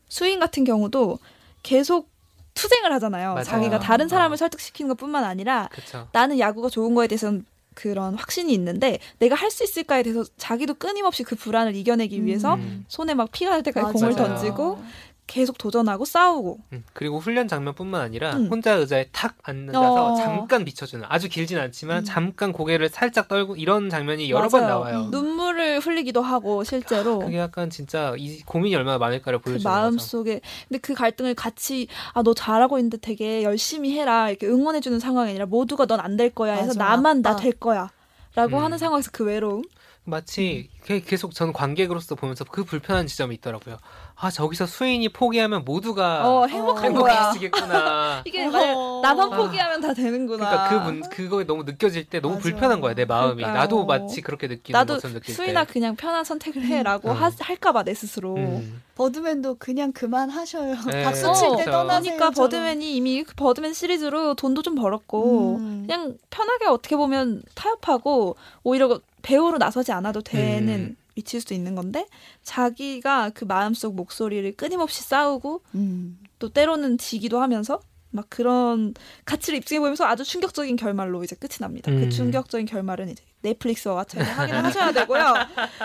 수인 0.08 0.40
같은 0.40 0.64
경우도 0.64 1.20
계속 1.64 2.10
투쟁을 2.54 2.92
하잖아요. 2.94 3.30
맞아요. 3.34 3.44
자기가 3.44 3.80
다른 3.80 4.08
사람을 4.10 4.34
어. 4.34 4.38
설득시키는 4.38 4.90
것뿐만 4.90 5.24
아니라 5.24 5.70
그쵸. 5.72 6.08
나는 6.12 6.40
야구가 6.40 6.70
좋은 6.70 6.96
거에 6.96 7.08
대해서는 7.08 7.46
그런 7.76 8.16
확신이 8.16 8.52
있는데 8.54 9.00
내가 9.20 9.36
할 9.36 9.52
수 9.52 9.64
있을까에 9.64 10.04
대해서 10.04 10.26
자기도 10.38 10.74
끊임없이 10.74 11.24
그 11.24 11.36
불안을 11.36 11.76
이겨내기 11.76 12.26
위해서 12.26 12.56
음. 12.56 12.84
손에 12.90 13.14
막 13.14 13.32
피가 13.32 13.52
날 13.52 13.64
때까지 13.64 13.84
맞아요. 13.86 13.94
공을 13.94 14.16
던지고 14.16 14.82
계속 15.30 15.58
도전하고 15.60 16.06
싸우고. 16.06 16.60
음, 16.74 16.84
그리고 16.94 17.20
훈련 17.20 17.48
장면뿐만 17.48 18.02
아니라 18.02 18.36
음. 18.36 18.48
혼자 18.50 18.74
의자에 18.74 19.10
탁 19.12 19.36
앉아서 19.44 20.14
어. 20.14 20.16
잠깐 20.16 20.66
비춰주는 20.66 21.06
아주 21.08 21.30
길진 21.30 21.60
않지만 21.60 22.00
음. 22.00 22.04
잠깐 22.04 22.52
고개를 22.52 22.90
살짝 22.90 23.28
떨고 23.28 23.56
이런 23.56 23.90
장면이 23.90 24.30
여러 24.32 24.40
맞아요. 24.42 24.50
번 24.50 24.62
나와요. 24.68 25.00
음. 25.06 25.12
눈물을 25.12 25.80
흘리기도 25.82 26.22
하고 26.24 26.64
실제로. 26.64 27.22
아, 27.22 27.26
그게 27.26 27.38
약간 27.38 27.70
진짜 27.70 28.16
이 28.18 28.42
고민이 28.42 28.76
얼마나 28.76 28.98
많을까를 28.98 29.40
그 29.40 29.52
보여주는 29.52 29.64
그 29.64 29.68
마음 29.78 29.98
속에 30.00 30.42
근데 30.68 30.80
그 30.80 30.94
갈등을 30.96 31.36
같이 31.36 31.88
아 32.14 32.24
너 32.24 32.34
잘하고 32.34 32.78
있는데 32.80 32.98
되게 32.98 33.44
열심히 33.44 33.98
해라 33.98 34.30
이렇게 34.30 34.48
응원해주는 34.48 35.00
상황이 35.00 35.30
아니라 35.30 35.46
모두가 35.46 35.86
넌 35.86 36.00
안 36.00 36.18
될 36.18 36.32
거야 36.32 36.54
해서 36.56 36.68
맞아. 36.70 36.80
나만 36.80 37.22
나 37.22 37.36
될 37.36 37.52
거야. 37.54 37.90
라고 38.36 38.58
음. 38.58 38.64
하는 38.64 38.78
상황에서 38.78 39.10
그 39.14 39.24
외로움 39.26 39.64
마치 40.06 40.70
계속 41.06 41.36
저는 41.36 41.54
관객으로서 41.54 42.16
보면서 42.16 42.44
그 42.44 42.64
불편한 42.64 43.06
지점이 43.06 43.36
있더라고요. 43.36 43.78
아 44.22 44.30
저기서 44.30 44.66
수인이 44.66 45.08
포기하면 45.10 45.64
모두가 45.64 46.30
어, 46.30 46.46
행복한 46.46 46.86
행복해지겠구나. 46.88 48.24
이게 48.28 48.46
어. 48.46 49.00
나만 49.02 49.30
포기하면 49.30 49.82
아. 49.82 49.88
다 49.88 49.94
되는구나. 49.94 50.50
그러니까 50.50 50.70
그분 50.70 51.10
그거에 51.10 51.46
너무 51.46 51.64
느껴질 51.64 52.10
때 52.10 52.20
너무 52.20 52.34
맞아. 52.36 52.44
불편한 52.44 52.82
거야 52.82 52.94
내 52.94 53.06
마음이. 53.06 53.36
그러니까요. 53.36 53.54
나도 53.58 53.86
마치 53.86 54.20
그렇게 54.20 54.48
느끼는 54.48 54.78
나도 54.78 54.96
것처럼 54.96 55.14
느낄 55.16 55.34
수인아 55.34 55.64
때. 55.64 55.72
그냥 55.72 55.96
편한 55.96 56.26
선택을 56.26 56.64
해라고 56.66 57.12
음. 57.12 57.16
하, 57.16 57.32
할까봐 57.40 57.84
내 57.84 57.94
스스로. 57.94 58.36
음. 58.36 58.82
버드맨도 58.96 59.56
그냥 59.58 59.94
그만 59.94 60.30
하셔요. 60.30 60.76
네. 60.92 61.04
박수 61.06 61.34
칠때 61.34 61.70
어, 61.70 61.72
떠나세요. 61.72 62.16
그러니까 62.18 62.32
버드맨이 62.32 62.94
이미 62.98 63.24
그 63.24 63.34
버드맨 63.36 63.72
시리즈로 63.74 64.34
돈도 64.34 64.64
좀 64.64 64.76
벌었고 64.76 65.56
음. 65.62 65.84
그냥 65.88 66.18
편하게 66.30 66.66
어떻게 66.66 66.98
보면 66.98 67.42
타협하고 67.56 68.36
오히려 68.64 69.00
배우로 69.22 69.58
나서지 69.60 69.94
않아도 69.94 70.22
되는 70.22 70.98
음. 71.20 71.22
위치일 71.22 71.42
수도 71.42 71.54
있는 71.54 71.76
건데 71.76 72.08
자기가 72.44 73.32
그 73.32 73.46
마음속 73.46 73.96
목소리를 73.96 74.52
끊임없이 74.56 75.04
싸우고 75.04 75.62
음. 75.76 76.20
또 76.40 76.50
때로는 76.50 76.98
지기도 76.98 77.42
하면서 77.42 77.80
막 78.12 78.26
그런 78.30 78.94
가치를 79.26 79.60
입증해 79.60 79.80
보면서 79.80 80.06
아주 80.06 80.24
충격적인 80.24 80.76
결말로 80.76 81.24
이제 81.24 81.36
끝이 81.36 81.60
납니다. 81.60 81.92
그 81.92 81.98
음. 81.98 82.02
그 82.02 82.10
충격적인 82.10 82.66
결말은 82.66 83.10
이제 83.10 83.24
넷플릭스와 83.42 83.96
같이 83.96 84.18
확인을 84.18 84.64
하셔야 84.64 84.92
되고요. 84.92 85.34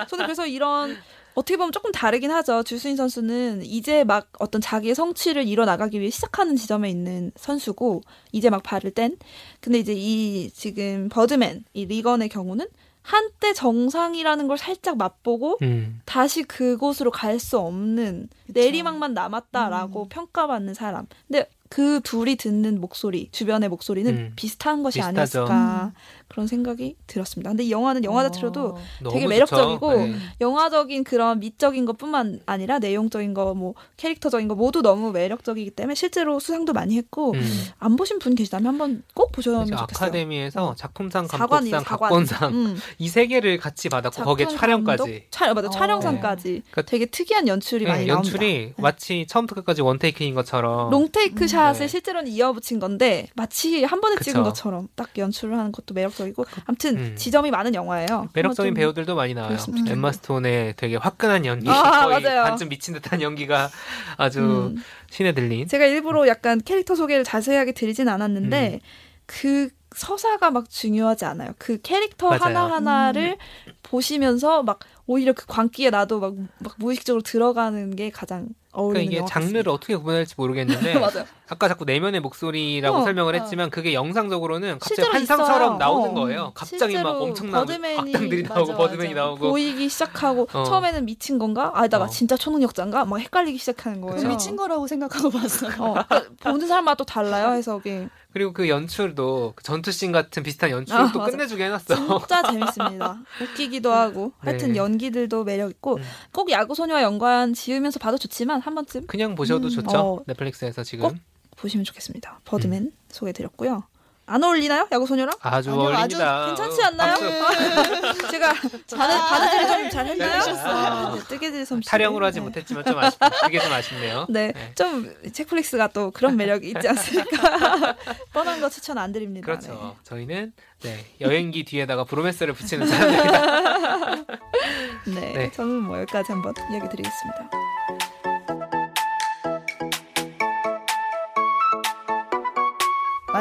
저는 0.08 0.24
그래서 0.24 0.46
이런 0.46 0.96
어떻게 1.34 1.56
보면 1.56 1.72
조금 1.72 1.92
다르긴 1.92 2.30
하죠. 2.30 2.62
주수인 2.62 2.96
선수는 2.96 3.64
이제 3.64 4.04
막 4.04 4.28
어떤 4.38 4.60
자기의 4.60 4.94
성취를 4.94 5.46
이뤄 5.46 5.64
나가기 5.64 6.00
위해 6.00 6.10
시작하는 6.10 6.56
지점에 6.56 6.88
있는 6.88 7.32
선수고 7.36 8.02
이제 8.32 8.50
막 8.50 8.62
발을 8.62 8.92
뗀. 8.92 9.18
근데 9.60 9.78
이제 9.80 9.92
이 9.94 10.50
지금 10.50 11.08
버드맨 11.10 11.64
이 11.74 11.86
리건의 11.86 12.28
경우는 12.28 12.66
한때 13.04 13.52
정상이라는 13.52 14.48
걸 14.48 14.56
살짝 14.56 14.96
맛보고 14.96 15.58
음. 15.60 16.00
다시 16.06 16.42
그곳으로 16.42 17.10
갈 17.10 17.38
수 17.38 17.58
없는 17.58 18.28
그쵸. 18.46 18.58
내리막만 18.58 19.12
남았다라고 19.12 20.04
음. 20.04 20.08
평가받는 20.08 20.72
사람. 20.72 21.06
근데 21.28 21.46
그 21.68 22.00
둘이 22.02 22.36
듣는 22.36 22.80
목소리, 22.80 23.28
주변의 23.30 23.68
목소리는 23.68 24.10
음. 24.16 24.32
비슷한 24.36 24.82
것이 24.82 25.00
비슷하죠. 25.00 25.40
아니었을까 25.40 25.92
그런 26.34 26.48
생각이 26.48 26.96
들었습니다. 27.06 27.50
근데 27.50 27.62
이 27.62 27.70
영화는 27.70 28.02
영화 28.02 28.24
자체로도 28.24 28.76
어. 29.04 29.08
되게 29.12 29.28
매력적이고 29.28 29.92
네. 29.94 30.14
영화적인 30.40 31.04
그런 31.04 31.38
미적인 31.38 31.84
것뿐만 31.86 32.40
아니라 32.46 32.78
내용적인 32.80 33.32
거 33.32 33.54
뭐 33.54 33.74
캐릭터적인 33.96 34.48
거 34.48 34.54
모두 34.54 34.82
너무 34.82 35.12
매력적이기 35.12 35.70
때문에 35.70 35.94
실제로 35.94 36.40
수상도 36.40 36.72
많이 36.72 36.96
했고 36.96 37.32
음. 37.32 37.64
안 37.78 37.94
보신 37.96 38.18
분 38.18 38.34
계시다면 38.34 38.66
한번 38.66 39.02
꼭 39.14 39.30
보셨으면 39.32 39.66
좋겠어요. 39.66 40.06
아카데미에서 40.06 40.68
어. 40.70 40.74
작품상, 40.74 41.28
감독상, 41.28 41.84
각본상 41.84 42.52
음. 42.52 42.76
이세 42.98 43.26
개를 43.28 43.58
같이 43.58 43.88
받았고 43.88 44.24
거기에 44.24 44.48
촬영까지. 44.48 45.26
촬영 45.30 45.54
맞아 45.54 45.68
어. 45.68 45.70
촬영상까지. 45.70 46.48
네. 46.52 46.62
그러니까 46.70 46.82
되게 46.90 47.06
특이한 47.06 47.46
연출이 47.46 47.84
네, 47.84 47.90
많이 47.90 48.06
나옵니다. 48.06 48.28
연출이 48.34 48.52
네. 48.68 48.74
마치 48.76 49.26
처음부터 49.28 49.60
끝까지 49.60 49.82
원테이크인 49.82 50.34
것처럼 50.34 50.90
롱테이크 50.90 51.46
샷을 51.46 51.80
네. 51.80 51.88
실제로는 51.88 52.30
이어붙인 52.32 52.80
건데 52.80 53.28
마치 53.36 53.84
한 53.84 54.00
번에 54.00 54.16
그쵸. 54.16 54.30
찍은 54.30 54.42
것처럼 54.42 54.88
딱 54.96 55.10
연출을 55.16 55.56
하는 55.56 55.70
것도 55.70 55.94
매력적 55.94 56.23
이고 56.26 56.44
아무튼 56.66 56.96
음. 56.96 57.16
지점이 57.16 57.50
많은 57.50 57.74
영화예요. 57.74 58.28
매력적인 58.32 58.74
배우들도 58.74 59.14
많이 59.14 59.34
나와요. 59.34 59.48
그렇습니다. 59.50 59.92
엠마 59.92 60.12
스톤의 60.12 60.74
되게 60.76 60.96
화끈한 60.96 61.46
연기, 61.46 61.68
아, 61.68 62.06
거의 62.06 62.22
맞아요. 62.22 62.44
반쯤 62.44 62.68
미친 62.68 62.94
듯한 62.94 63.22
연기가 63.22 63.70
아주 64.16 64.40
음. 64.40 64.76
신에 65.10 65.32
들린. 65.32 65.68
제가 65.68 65.86
일부러 65.86 66.26
약간 66.28 66.60
캐릭터 66.64 66.94
소개를 66.94 67.24
자세하게 67.24 67.72
드리진 67.72 68.08
않았는데 68.08 68.74
음. 68.74 68.78
그 69.26 69.68
서사가 69.94 70.50
막 70.50 70.68
중요하지 70.68 71.24
않아요. 71.24 71.52
그 71.58 71.80
캐릭터 71.80 72.30
하나 72.30 72.70
하나를 72.70 73.36
음. 73.68 73.72
보시면서 73.82 74.62
막 74.64 74.80
오히려 75.06 75.32
그 75.32 75.46
광기에 75.46 75.90
나도 75.90 76.20
막, 76.20 76.34
막 76.58 76.74
무의식적으로 76.78 77.22
들어가는 77.22 77.94
게 77.94 78.10
가장 78.10 78.48
어울리는 78.72 79.06
그러니까 79.10 79.24
이게 79.24 79.32
장르를 79.32 79.70
어떻게 79.70 79.94
구분할지 79.96 80.34
모르겠는데 80.36 80.94
아까 81.48 81.68
자꾸 81.68 81.84
내면의 81.84 82.20
목소리라고 82.20 82.98
어, 82.98 83.02
설명을 83.04 83.36
어. 83.36 83.38
했지만 83.38 83.70
그게 83.70 83.94
영상적으로는 83.94 84.78
갑자기 84.80 85.08
환상처럼 85.08 85.78
나오는 85.78 86.10
어. 86.10 86.14
거예요. 86.14 86.52
갑자기 86.54 86.98
막 86.98 87.20
엄청난 87.20 87.62
악당들이 87.62 88.42
나오고 88.42 88.72
맞아, 88.72 88.76
버드맨이 88.76 89.14
맞아. 89.14 89.26
나오고 89.26 89.50
보이기 89.50 89.88
시작하고 89.88 90.48
어. 90.52 90.64
처음에는 90.64 91.04
미친 91.04 91.38
건가? 91.38 91.70
아나가 91.74 92.04
어. 92.04 92.08
진짜 92.08 92.36
초능력자인가? 92.36 93.04
막 93.04 93.18
헷갈리기 93.18 93.58
시작하는 93.58 94.00
거예요. 94.00 94.26
미친 94.26 94.56
거라고 94.56 94.86
생각하고 94.86 95.30
봤어요. 95.30 95.72
어, 95.78 95.94
그러니까 96.08 96.50
보는 96.50 96.66
사람마다 96.66 96.96
또 96.96 97.04
달라요 97.04 97.52
해석이. 97.52 98.08
그리고 98.34 98.52
그 98.52 98.68
연출도 98.68 99.52
그 99.54 99.62
전투씬 99.62 100.10
같은 100.10 100.42
비슷한 100.42 100.70
연출을 100.70 101.00
아, 101.00 101.12
또 101.12 101.22
끝내주게 101.22 101.66
해놨어. 101.66 102.18
진짜 102.18 102.42
재밌습니다. 102.50 103.20
웃기기도 103.40 103.92
하고 103.92 104.32
하여튼 104.38 104.72
네. 104.72 104.76
연기들도 104.76 105.44
매력 105.44 105.70
있고 105.70 105.98
음. 105.98 106.02
꼭 106.32 106.50
야구 106.50 106.74
소녀와 106.74 107.04
연관 107.04 107.54
지으면서 107.54 108.00
봐도 108.00 108.18
좋지만 108.18 108.60
한 108.60 108.74
번쯤 108.74 109.06
그냥 109.06 109.36
보셔도 109.36 109.68
음. 109.68 109.70
좋죠. 109.70 109.98
어, 109.98 110.22
넷플릭스에서 110.26 110.82
지금 110.82 111.08
꼭 111.08 111.16
보시면 111.56 111.84
좋겠습니다. 111.84 112.40
버드맨 112.44 112.82
음. 112.82 112.92
소개드렸고요. 113.08 113.84
안 114.26 114.42
어울리나요? 114.42 114.88
야구 114.90 115.06
소녀랑? 115.06 115.34
아주 115.40 115.70
아니요, 115.70 115.82
어울립니다. 115.82 116.44
아주 116.44 116.54
괜찮지 116.62 116.82
않나요? 116.82 117.12
아, 117.14 118.12
제가 118.30 118.54
바늘 118.96 119.18
바느질을 119.18 119.66
좀 119.68 119.90
잘 119.90 120.06
했나요? 120.06 120.42
아, 120.64 121.14
네, 121.14 121.20
뜨개질 121.28 121.66
솜씨. 121.66 121.88
타령으로 121.88 122.24
하지 122.24 122.40
네. 122.40 122.44
못했지만 122.46 122.84
좀 122.84 122.98
아쉽, 122.98 123.18
그게 123.42 123.58
좀 123.60 123.70
아쉽네요. 123.72 124.26
네, 124.30 124.52
네. 124.52 124.72
좀 124.74 125.14
책플릭스가 125.32 125.88
또 125.88 126.10
그런 126.10 126.36
매력이 126.36 126.68
있지 126.68 126.88
않습니까? 126.88 127.96
뻔한 128.32 128.60
거 128.60 128.68
추천 128.70 128.96
안 128.98 129.12
드립니다. 129.12 129.44
그렇죠. 129.44 129.72
네. 129.72 130.00
저희는 130.04 130.52
네, 130.82 131.04
여행기 131.20 131.64
뒤에다가 131.64 132.04
브로메스를 132.04 132.54
붙이는 132.54 132.86
사람들이다. 132.86 134.16
네, 135.06 135.32
네, 135.34 135.50
저는 135.52 135.82
뭐 135.82 136.00
여기까지 136.00 136.32
한번 136.32 136.54
이야기 136.72 136.88
드리겠습니다. 136.88 137.50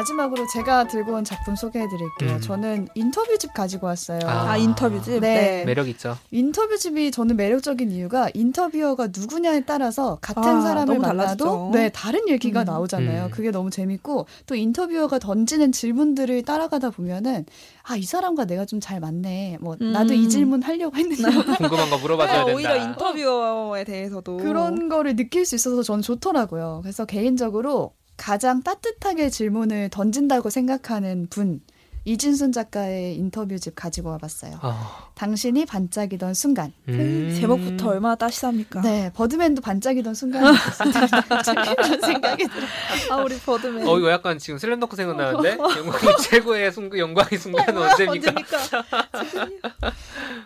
마지막으로 0.04 0.46
제가 0.46 0.86
들고 0.86 1.14
온 1.14 1.24
작품 1.24 1.56
소개해드릴게요. 1.56 2.36
음. 2.36 2.40
저는 2.40 2.88
인터뷰집 2.94 3.54
가지고 3.54 3.86
왔어요. 3.88 4.20
아, 4.24 4.50
아 4.50 4.56
인터뷰집? 4.56 5.20
네. 5.20 5.20
네. 5.20 5.64
매력 5.64 5.88
있죠. 5.88 6.16
인터뷰집이 6.30 7.10
저는 7.10 7.36
매력적인 7.36 7.90
이유가 7.90 8.28
인터뷰어가 8.34 9.08
누구냐에 9.16 9.64
따라서 9.64 10.18
같은 10.20 10.42
아, 10.44 10.60
사람을 10.60 10.98
만나도 10.98 11.70
네, 11.72 11.88
다른 11.90 12.28
얘기가 12.28 12.60
음. 12.60 12.64
나오잖아요. 12.64 13.24
음. 13.26 13.30
그게 13.30 13.50
너무 13.50 13.70
재밌고 13.70 14.26
또 14.46 14.54
인터뷰어가 14.54 15.18
던지는 15.18 15.72
질문들을 15.72 16.42
따라가다 16.42 16.90
보면은 16.90 17.46
아, 17.82 17.96
이 17.96 18.02
사람과 18.02 18.44
내가 18.44 18.64
좀 18.64 18.84
잘 18.84 19.00
맞네. 19.00 19.56
뭐 19.62 19.76
나도 19.80 20.12
이 20.12 20.24
음. 20.24 20.28
질문 20.28 20.62
하려고 20.62 20.96
했는데 20.96 21.22
궁금한 21.56 21.88
거 21.88 21.96
물어봐줘야 21.96 22.44
네, 22.44 22.44
된다. 22.44 22.54
오히려 22.54 22.76
인터뷰어에 22.76 23.84
대해서도 23.84 24.36
그런 24.36 24.90
거를 24.90 25.16
느낄 25.16 25.46
수 25.46 25.54
있어서 25.54 25.82
저는 25.82 26.02
좋더라고요. 26.02 26.80
그래서 26.82 27.06
개인적으로 27.06 27.94
가장 28.16 28.62
따뜻하게 28.62 29.30
질문을 29.30 29.88
던진다고 29.90 30.50
생각하는 30.50 31.26
분 31.28 31.60
이진순 32.06 32.52
작가의 32.52 33.16
인터뷰집 33.16 33.74
가지고 33.74 34.10
와봤어요. 34.10 34.58
어. 34.62 34.74
당신이 35.14 35.64
반짝이던 35.64 36.34
순간. 36.34 36.70
음. 36.88 37.34
제목부터 37.40 37.88
얼마나 37.88 38.14
따시합니까? 38.14 38.82
네, 38.82 39.10
버드맨도 39.14 39.62
반짝이던 39.62 40.14
순간이었어요. 40.14 40.92
이런 41.86 42.00
생각이 42.00 42.46
들어. 42.46 42.66
아, 43.10 43.22
우리 43.22 43.38
버드맨. 43.38 43.88
어, 43.88 43.98
이거 43.98 44.10
약간 44.10 44.38
지금 44.38 44.58
슬램덩크 44.58 44.96
생각나는데? 44.96 45.56
영광이 45.56 46.16
최고의 46.22 46.72
순간, 46.72 46.98
영광의 46.98 47.38
순간은 47.38 47.80
어, 47.80 47.86
언제입니까? 47.86 48.34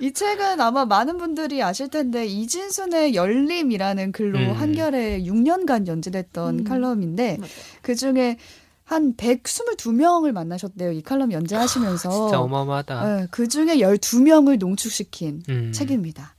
이 0.01 0.13
책은 0.13 0.61
아마 0.61 0.85
많은 0.85 1.19
분들이 1.19 1.61
아실 1.61 1.89
텐데, 1.89 2.25
이진순의 2.25 3.17
열림이라는 3.17 4.13
글로 4.13 4.39
음. 4.39 4.53
한결에 4.53 5.23
6년간 5.23 5.89
연재됐던 5.89 6.61
음. 6.61 6.65
칼럼인데, 6.65 7.39
그 7.83 7.97
중에 7.97 8.37
한 8.89 9.15
122명을 9.17 10.33
만나셨대요. 10.33 10.93
이 10.93 11.03
칼럼 11.03 11.31
연재하시면서. 11.31 12.11
진짜 12.11 12.41
어마어마하다. 12.41 13.05
네, 13.17 13.27
그 13.31 13.47
중에 13.47 13.77
12명을 13.77 14.59
농축시킨 14.59 15.43
음. 15.51 15.73
책입니다. 15.75 16.35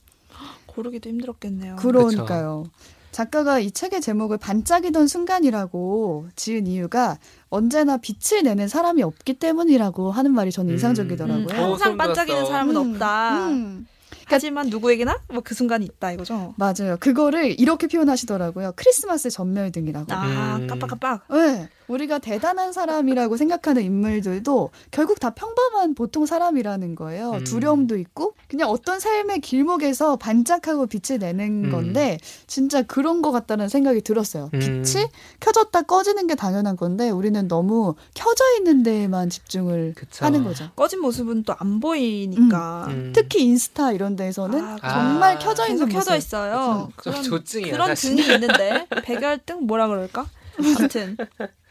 고르기도 0.65 1.09
힘들었겠네요. 1.09 1.75
그러니까요. 1.75 2.63
그쵸. 2.63 2.73
작가가 3.11 3.59
이 3.59 3.69
책의 3.69 4.01
제목을 4.01 4.39
반짝이던 4.39 5.07
순간이라고 5.07 6.29
지은 6.35 6.65
이유가 6.65 7.19
언제나 7.49 7.97
빛을 7.97 8.41
내는 8.43 8.67
사람이 8.67 9.03
없기 9.03 9.35
때문이라고 9.35 10.11
하는 10.11 10.31
말이 10.33 10.51
저는 10.51 10.71
음. 10.71 10.73
인상적이더라고요. 10.73 11.45
음, 11.45 11.55
항상 11.55 11.97
반짝이는 11.97 12.45
사람은 12.47 12.75
음, 12.75 12.93
없다. 12.95 13.47
음. 13.49 13.87
하지만 14.25 14.69
누구에게나 14.69 15.19
뭐 15.31 15.41
그 15.43 15.53
순간이 15.53 15.85
있다 15.85 16.13
이거죠. 16.13 16.55
맞아요. 16.57 16.97
그거를 16.99 17.59
이렇게 17.59 17.85
표현하시더라고요. 17.85 18.73
크리스마스 18.75 19.29
전멸등이라고. 19.29 20.11
아, 20.13 20.57
음. 20.57 20.65
깜빡깜빡. 20.67 21.27
네. 21.29 21.69
우리가 21.89 22.19
대단한 22.19 22.71
사람이라고 22.71 23.35
생각하는 23.37 23.83
인물들도 23.83 24.69
결국 24.91 25.19
다 25.19 25.31
평범한 25.31 25.93
보통 25.95 26.25
사람이라는 26.25 26.95
거예요. 26.95 27.31
음. 27.31 27.43
두려움도 27.43 27.97
있고 27.97 28.33
그냥 28.47 28.69
어떤 28.69 28.99
삶의 28.99 29.41
길목에서 29.41 30.15
반짝하고 30.15 30.87
빛을 30.87 31.19
내는 31.19 31.65
음. 31.65 31.71
건데 31.71 32.17
진짜 32.47 32.81
그런 32.83 33.21
것 33.21 33.31
같다는 33.31 33.69
생각이 33.69 34.01
들었어요. 34.01 34.49
음. 34.53 34.59
빛이 34.59 35.05
켜졌다 35.39 35.81
꺼지는 35.83 36.27
게 36.27 36.35
당연한 36.35 36.77
건데 36.77 37.09
우리는 37.09 37.47
너무 37.47 37.95
켜져 38.15 38.43
있는 38.57 38.83
데에만 38.83 39.29
집중을 39.29 39.93
그쵸. 39.95 40.25
하는 40.25 40.43
거죠. 40.43 40.69
꺼진 40.75 41.01
모습은 41.01 41.43
또 41.43 41.59
안 41.59 41.79
보이니까. 41.81 42.85
음. 42.87 42.91
음. 42.91 43.11
특히 43.13 43.43
인스타 43.43 43.91
이런 43.91 44.15
데에서는 44.15 44.63
아, 44.63 44.77
정말 44.77 45.35
아. 45.35 45.39
켜져 45.39 45.67
있는 45.67 45.89
켜져 45.89 46.15
있어요. 46.15 46.89
그런 46.95 47.21
조증이야, 47.23 47.71
그런. 47.71 47.93
등이 47.95 48.21
있는데 48.21 48.87
백열등 49.03 49.65
뭐라 49.65 49.87
그럴까? 49.87 50.27
아무튼 50.57 51.17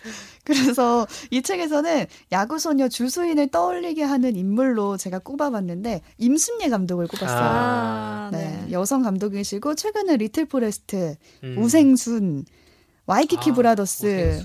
그래서 0.44 1.06
이 1.30 1.42
책에서는 1.42 2.06
야구소녀 2.32 2.88
주수인을 2.88 3.48
떠올리게 3.48 4.02
하는 4.02 4.37
인물로 4.37 4.96
제가 4.96 5.18
꼽아봤는데 5.18 6.02
임순례 6.18 6.68
감독을 6.68 7.06
꼽았어요. 7.08 7.38
아, 7.38 8.30
네. 8.32 8.38
네. 8.66 8.72
여성 8.72 9.02
감독이시고 9.02 9.74
최근에 9.74 10.16
리틀 10.16 10.46
포레스트, 10.46 11.16
음. 11.44 11.56
우생순, 11.58 12.44
와이키키 13.06 13.50
아, 13.50 13.54
브라더스 13.54 14.42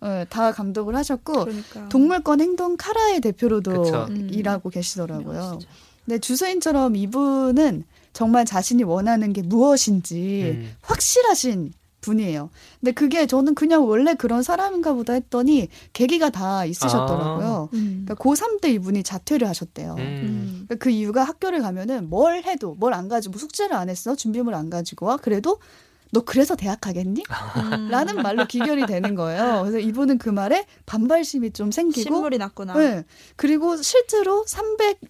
어, 0.00 0.24
다 0.30 0.52
감독을 0.52 0.94
하셨고 0.94 1.44
그러니까. 1.44 1.88
동물권 1.88 2.40
행동 2.40 2.76
카라의 2.76 3.20
대표로도 3.20 4.06
음. 4.10 4.28
일하고 4.30 4.70
계시더라고요. 4.70 5.58
음. 5.60 5.66
근데 6.04 6.18
주수인처럼 6.18 6.94
이분은 6.96 7.84
정말 8.12 8.44
자신이 8.44 8.84
원하는 8.84 9.32
게 9.32 9.42
무엇인지 9.42 10.56
음. 10.56 10.76
확실하신 10.82 11.72
분이에요. 12.04 12.50
근데 12.80 12.92
그게 12.92 13.26
저는 13.26 13.54
그냥 13.54 13.86
원래 13.88 14.14
그런 14.14 14.42
사람인가 14.42 14.92
보다 14.92 15.12
했더니 15.14 15.68
계기가 15.92 16.30
다 16.30 16.64
있으셨더라고요. 16.64 17.68
아. 17.72 17.76
음. 17.76 18.04
그러니까 18.04 18.14
고3 18.14 18.60
때 18.60 18.70
이분이 18.70 19.02
자퇴를 19.02 19.48
하셨대요. 19.48 19.94
음. 19.94 19.98
음. 19.98 20.64
그러니까 20.66 20.76
그 20.84 20.90
이유가 20.90 21.24
학교를 21.24 21.62
가면은 21.62 22.08
뭘 22.08 22.42
해도 22.44 22.74
뭘 22.78 22.94
안 22.94 23.08
가지고 23.08 23.38
숙제를 23.38 23.74
안 23.74 23.88
했어. 23.88 24.14
준비물 24.14 24.54
안 24.54 24.70
가지고 24.70 25.06
와. 25.06 25.16
그래도 25.16 25.58
너 26.12 26.20
그래서 26.20 26.54
대학 26.54 26.80
가겠니? 26.80 27.24
음. 27.72 27.88
라는 27.90 28.22
말로 28.22 28.44
기결이 28.46 28.86
되는 28.86 29.16
거예요. 29.16 29.62
그래서 29.64 29.78
이분은 29.80 30.18
그 30.18 30.28
말에 30.28 30.64
반발심이 30.86 31.50
좀 31.52 31.72
생기고 31.72 32.02
신물이 32.02 32.38
났구나. 32.38 32.74
네. 32.74 33.04
그리고 33.34 33.76
실제로 33.82 34.44
300 34.46 35.00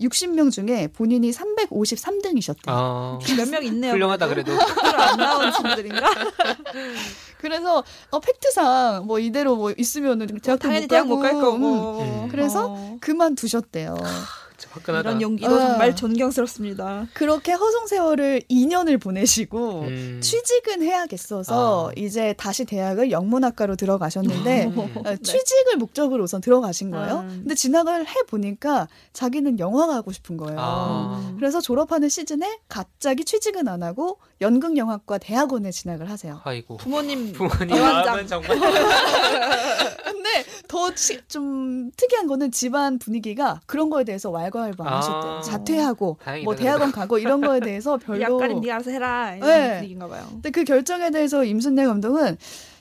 60명 0.00 0.50
중에 0.50 0.88
본인이 0.88 1.30
353등이셨대요. 1.30 2.66
아, 2.66 3.18
몇명 3.36 3.64
있네요. 3.64 3.92
훌륭하다 3.92 4.28
그래도. 4.28 4.52
안 4.96 5.16
나온 5.16 5.52
친구들인가? 5.52 6.10
그래서 7.38 7.82
어, 8.10 8.20
팩트상 8.20 9.06
뭐 9.06 9.18
이대로 9.18 9.56
뭐 9.56 9.72
있으면은 9.76 10.26
대학 10.42 10.58
당연히 10.58 10.86
대학 10.86 11.06
못갈 11.06 11.32
거고. 11.32 12.00
음. 12.00 12.28
그래서 12.30 12.66
어. 12.70 12.98
그만두셨대요. 13.00 13.96
화끈하다. 14.76 15.08
이런 15.08 15.22
용기도 15.22 15.54
어. 15.54 15.58
정말 15.58 15.96
존경스럽습니다. 15.96 17.08
그렇게 17.14 17.52
허송 17.52 17.86
세월을 17.86 18.42
2년을 18.50 19.00
보내시고 19.00 19.82
음. 19.82 20.20
취직은 20.22 20.82
해야겠어서 20.82 21.88
아. 21.88 21.92
이제 21.96 22.34
다시 22.36 22.64
대학을 22.64 23.10
영문학과로 23.10 23.76
들어가셨는데 23.76 24.66
음. 24.66 25.02
네. 25.04 25.16
취직을 25.16 25.76
목적으로 25.78 26.24
우선 26.24 26.40
들어가신 26.40 26.90
거예요. 26.90 27.20
음. 27.20 27.40
근데 27.42 27.54
진학을 27.54 28.06
해 28.06 28.14
보니까 28.28 28.88
자기는 29.12 29.58
영화가 29.58 29.94
하고 29.94 30.12
싶은 30.12 30.36
거예요. 30.36 30.56
아. 30.60 31.34
그래서 31.36 31.60
졸업하는 31.60 32.08
시즌에 32.08 32.58
갑자기 32.68 33.24
취직은 33.24 33.68
안 33.68 33.82
하고 33.82 34.18
연극영화과 34.40 35.18
대학원에 35.18 35.70
진학을 35.70 36.10
하세요. 36.10 36.40
아이고. 36.44 36.76
부모님 36.76 37.32
부모님 37.34 37.80
마음은 37.80 38.26
정말. 38.26 38.58
근데 40.04 40.44
더좀 40.68 41.90
특이한 41.96 42.26
거는 42.26 42.50
집안 42.50 42.98
분위기가 42.98 43.60
그런 43.66 43.90
거에 43.90 44.04
대해서 44.04 44.30
왈가왈부 44.30 44.82
안 44.84 44.94
하셨대요. 44.94 45.32
아. 45.32 45.40
자퇴하고 45.40 46.18
뭐 46.44 46.56
대학원 46.56 46.92
가고 46.92 47.18
이런 47.18 47.40
거에 47.40 47.60
대해서 47.60 47.96
별로 48.04 48.20
약간 48.20 48.60
네가 48.60 48.74
알아서 48.74 48.90
해라 48.90 49.34
이런 49.36 49.48
네. 49.48 49.74
분위기인가 49.74 50.08
봐요. 50.08 50.26
근데 50.30 50.50
그 50.50 50.64
결정에 50.64 51.10
대해서 51.10 51.44
임순례 51.44 51.86
감독은 51.86 52.36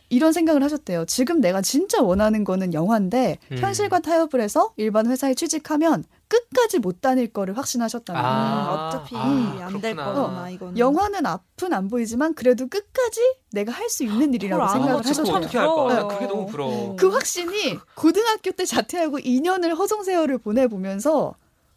이런 0.09 0.33
생각을 0.33 0.63
하셨대요. 0.63 1.05
지금 1.05 1.41
내가 1.41 1.61
진짜 1.61 2.01
원하는 2.01 2.43
거는 2.43 2.73
영화인데 2.73 3.37
음. 3.51 3.57
현실과 3.57 3.99
타협을 3.99 4.39
해서 4.41 4.71
일반 4.77 5.07
회사에 5.07 5.33
취직하면 5.33 6.03
끝까지 6.27 6.79
못 6.79 7.01
다닐 7.01 7.31
거를 7.31 7.57
확신하셨다는 7.57 8.21
거예요. 8.21 8.35
아, 8.35 8.87
어차피 8.87 9.15
아, 9.15 9.67
안될 9.67 9.95
거나 9.95 10.49
이건. 10.49 10.77
영화는 10.77 11.25
앞은 11.25 11.71
안 11.73 11.87
보이지만 11.87 12.33
그래도 12.33 12.67
끝까지 12.67 13.21
내가 13.51 13.71
할 13.71 13.89
수 13.89 14.03
있는 14.03 14.33
일이라고 14.33 14.67
생각을 14.67 15.05
하셨어요. 15.05 15.35
어떻게 15.35 15.57
할까? 15.57 16.07
그게 16.07 16.25
너무 16.27 16.45
부러워. 16.47 16.95
그 16.95 17.09
확신이 17.09 17.77
고등학교 17.95 18.51
때 18.51 18.65
자퇴하고 18.65 19.19
2년을 19.19 19.77
허송세월을 19.77 20.39
보내보면서 20.39 21.35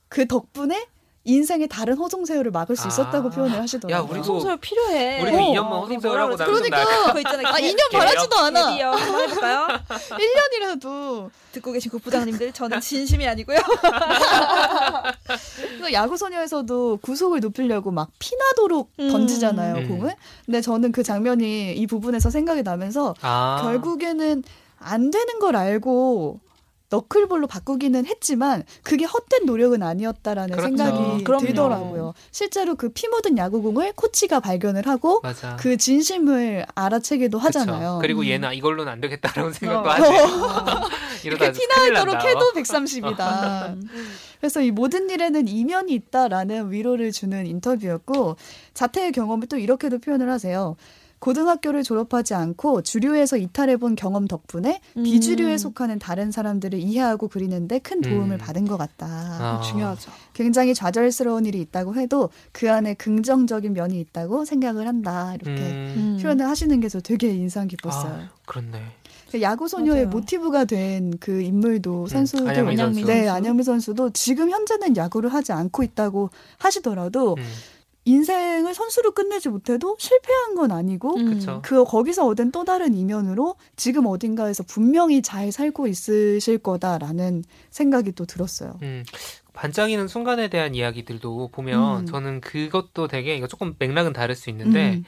그 0.09 0.27
덕분에 0.27 0.87
인생의 1.29 1.69
다른 1.69 1.97
허송세월을 1.99 2.51
막을 2.51 2.75
수 2.75 2.89
있었다고 2.89 3.29
아. 3.29 3.31
표현을 3.31 3.61
하시더라고요. 3.61 3.95
야, 3.95 4.01
우리도 4.01 4.21
허송세월 4.21 4.57
필요해. 4.57 5.23
우리도 5.23 5.37
어. 5.37 5.41
2년만 5.41 5.71
허송세월하고 5.83 6.37
나면 6.37 6.55
그러니까 6.55 6.85
그거 7.07 7.19
있잖아요. 7.19 7.47
아, 7.49 7.59
2년 7.59 7.93
바라지도 7.93 8.37
않아. 8.39 8.71
드디어 8.71 8.91
한번 8.93 9.21
해볼까요? 9.21 9.67
1년이라도 10.81 11.31
듣고 11.53 11.73
계신 11.73 11.91
국부장님들 11.91 12.53
저는 12.53 12.81
진심이 12.81 13.29
아니고요. 13.29 13.59
그래서 15.57 15.93
야구소녀에서도 15.93 16.99
구속을 17.03 17.41
높이려고 17.41 17.91
막 17.91 18.11
피나도록 18.19 18.91
음. 18.99 19.11
던지잖아요 19.11 19.77
음. 19.77 19.89
공을. 19.89 20.15
근데 20.47 20.63
저는 20.63 20.93
그 20.93 21.03
장면이 21.03 21.75
이 21.75 21.87
부분에서 21.87 22.31
생각이 22.31 22.63
나면서 22.63 23.15
아. 23.21 23.61
결국에는 23.63 24.43
안 24.79 25.11
되는 25.11 25.39
걸 25.41 25.57
알고 25.57 26.41
너클볼로 26.91 27.47
바꾸기는 27.47 28.07
했지만 28.07 28.65
그게 28.83 29.05
헛된 29.05 29.45
노력은 29.47 29.83
아니었다라는 29.83 30.57
그렇죠. 30.57 30.77
생각이 30.77 31.25
그럼요. 31.25 31.47
들더라고요. 31.47 32.15
실제로 32.31 32.75
그 32.75 32.89
피 32.99 33.07
묻은 33.09 33.37
야구공을 33.39 33.93
코치가 33.95 34.41
발견을 34.41 34.87
하고 34.87 35.21
맞아. 35.23 35.57
그 35.57 35.77
진심을 35.77 36.67
알아채기도 36.75 37.39
하잖아요. 37.39 37.97
그쵸. 37.97 37.99
그리고 38.01 38.23
음. 38.23 38.27
얘는 38.27 38.55
이걸로는 38.55 38.91
안 38.93 39.01
되겠다라는 39.01 39.53
생각도 39.53 39.89
어. 39.89 39.93
하지. 39.93 40.09
이렇게 41.27 41.53
피나도록 41.53 42.25
해도 42.25 42.53
130이다. 42.55 43.77
그래서 44.41 44.61
이 44.63 44.71
모든 44.71 45.11
일에는 45.11 45.49
이면이 45.49 45.93
있다라는 45.93 46.71
위로를 46.71 47.13
주는 47.13 47.47
인터뷰였고 47.47 48.37
자퇴의 48.75 49.13
경험을 49.13 49.49
또 49.49 49.59
이렇게도 49.59 49.99
표현을 49.99 50.31
하세요. 50.31 50.77
고등학교를 51.19 51.83
졸업하지 51.83 52.35
않고 52.35 52.83
주류에서 52.83 53.37
이탈해본 53.37 53.97
경험 53.97 54.27
덕분에 54.27 54.81
음. 54.97 55.03
비주류에 55.03 55.59
속하는 55.59 55.99
다른 55.99 56.31
사람들을 56.31 56.79
이해하고 56.79 57.29
그리는데 57.29 57.79
큰 57.81 58.01
도움을 58.01 58.37
음. 58.37 58.39
받은 58.39 58.67
것 58.67 58.77
같다. 58.77 59.07
아. 59.07 59.61
중요하죠. 59.63 60.11
굉장히 60.33 60.75
좌절스러운 60.75 61.47
일이 61.47 61.61
있다고 61.61 61.95
해도 61.97 62.31
그 62.53 62.71
안에 62.73 62.95
긍정적인 62.95 63.73
면이 63.73 63.99
있다고 64.01 64.45
생각을 64.45 64.87
한다. 64.87 65.35
이렇게 65.35 65.51
음. 65.63 66.19
표현을 66.21 66.47
하시는 66.47 66.81
게 66.81 66.89
저 66.89 67.01
되게 67.01 67.29
인상 67.29 67.69
깊었어요. 67.69 68.13
아, 68.13 68.29
그렇네. 68.47 68.81
그 69.31 69.43
야구 69.43 69.69
소녀의. 69.69 70.07
모티브가 70.07 70.65
된 70.65 71.11
그 71.21 71.43
인물도 71.43 72.05
음, 72.05 72.07
선수도 72.07 72.49
안영미 72.49 72.77
선수. 72.79 73.05
네 73.05 73.29
안영미 73.29 73.63
선수도 73.63 74.09
지금 74.11 74.51
현재는 74.51 74.97
야구를 74.97 75.35
하지 75.35 75.53
않고 75.53 75.83
있다고 75.83 76.31
하시더라도 76.59 77.35
음. 77.37 77.45
인생을 78.09 78.75
선수로 78.75 79.13
끝내지 79.13 79.51
못해도 79.51 79.97
실패한 79.99 80.55
건 80.55 80.73
아니고 80.73 81.17
음. 81.17 81.61
그 81.63 81.85
거기서 81.85 82.27
얻은 82.27 82.53
또 82.53 82.65
다른 82.65 82.95
이면으로 82.95 83.57
지금 83.77 84.07
어딘가에서 84.07 84.63
분명히 84.63 85.21
잘 85.21 85.53
살고 85.53 85.87
있으실 85.87 86.59
거다라는 86.59 87.45
생각이 87.71 88.13
또 88.13 88.25
들었어요. 88.25 88.79
음. 88.83 89.05
반짝이는 89.53 90.09
순간에 90.09 90.49
대한 90.49 90.75
이야기들도 90.75 91.49
보면 91.53 92.01
음. 92.01 92.07
저는 92.07 92.41
그것도 92.41 93.09
되게 93.09 93.37
이거 93.37 93.47
조금 93.47 93.75
맥락은 93.79 94.13
다를 94.13 94.35
수 94.35 94.49
있는데 94.51 94.95
음. 94.95 95.05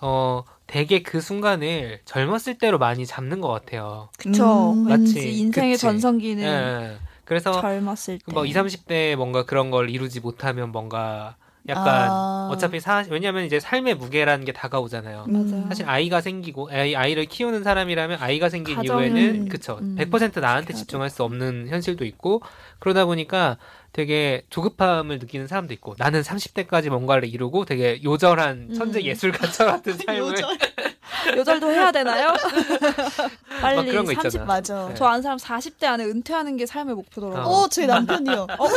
어 0.00 0.44
되게 0.66 1.02
그 1.02 1.20
순간을 1.20 2.00
젊었을 2.04 2.58
때로 2.58 2.78
많이 2.78 3.06
잡는 3.06 3.40
것 3.40 3.48
같아요. 3.48 4.10
그쵸. 4.18 4.72
음. 4.72 4.88
마치 4.88 5.38
인생의 5.38 5.72
그치. 5.72 5.82
전성기는 5.82 6.44
예. 6.44 6.98
그래서 7.24 7.52
젊었을 7.60 8.18
때. 8.18 8.32
뭐 8.32 8.44
20, 8.44 8.62
30대 8.62 9.16
뭔가 9.16 9.44
그런 9.44 9.70
걸 9.70 9.88
이루지 9.90 10.20
못하면 10.20 10.70
뭔가 10.70 11.36
약간 11.68 12.10
아. 12.10 12.48
어차피 12.50 12.78
사 12.78 13.04
왜냐하면 13.08 13.44
이제 13.44 13.58
삶의 13.58 13.94
무게라는 13.94 14.44
게 14.44 14.52
다가오잖아요. 14.52 15.24
맞아요. 15.28 15.64
사실 15.68 15.88
아이가 15.88 16.20
생기고 16.20 16.70
아이, 16.70 16.94
아이를 16.94 17.24
키우는 17.24 17.62
사람이라면 17.62 18.18
아이가 18.20 18.48
생긴 18.48 18.76
가정은, 18.76 19.16
이후에는 19.16 19.48
그쵸 19.48 19.78
음. 19.80 19.96
100% 19.98 20.40
나한테 20.40 20.74
집중할 20.74 21.08
수 21.08 21.22
없는 21.24 21.68
현실도 21.68 22.04
있고 22.04 22.42
그러다 22.80 23.06
보니까 23.06 23.56
되게 23.92 24.42
조급함을 24.50 25.20
느끼는 25.20 25.46
사람도 25.46 25.72
있고 25.74 25.94
나는 25.98 26.20
30대까지 26.20 26.90
뭔가를 26.90 27.28
이루고 27.28 27.64
되게 27.64 28.02
요절한 28.02 28.68
음. 28.70 28.74
천재 28.74 29.00
예술가처 29.02 29.64
같은 29.66 29.94
삶을 29.96 30.34
요절도 31.36 31.70
해야 31.70 31.92
되나요? 31.92 32.34
빨리 33.60 33.90
그런 33.90 34.04
거 34.04 34.12
30, 34.12 34.26
있잖아. 34.26 34.44
맞아. 34.44 34.88
네. 34.88 34.94
저안 34.94 35.22
사람 35.22 35.38
40대 35.38 35.84
안에 35.84 36.04
은퇴하는 36.04 36.56
게 36.56 36.66
삶의 36.66 36.94
목표더라고요. 36.94 37.44
어, 37.44 37.68
제 37.68 37.86
남편이요. 37.86 38.46
어. 38.58 38.68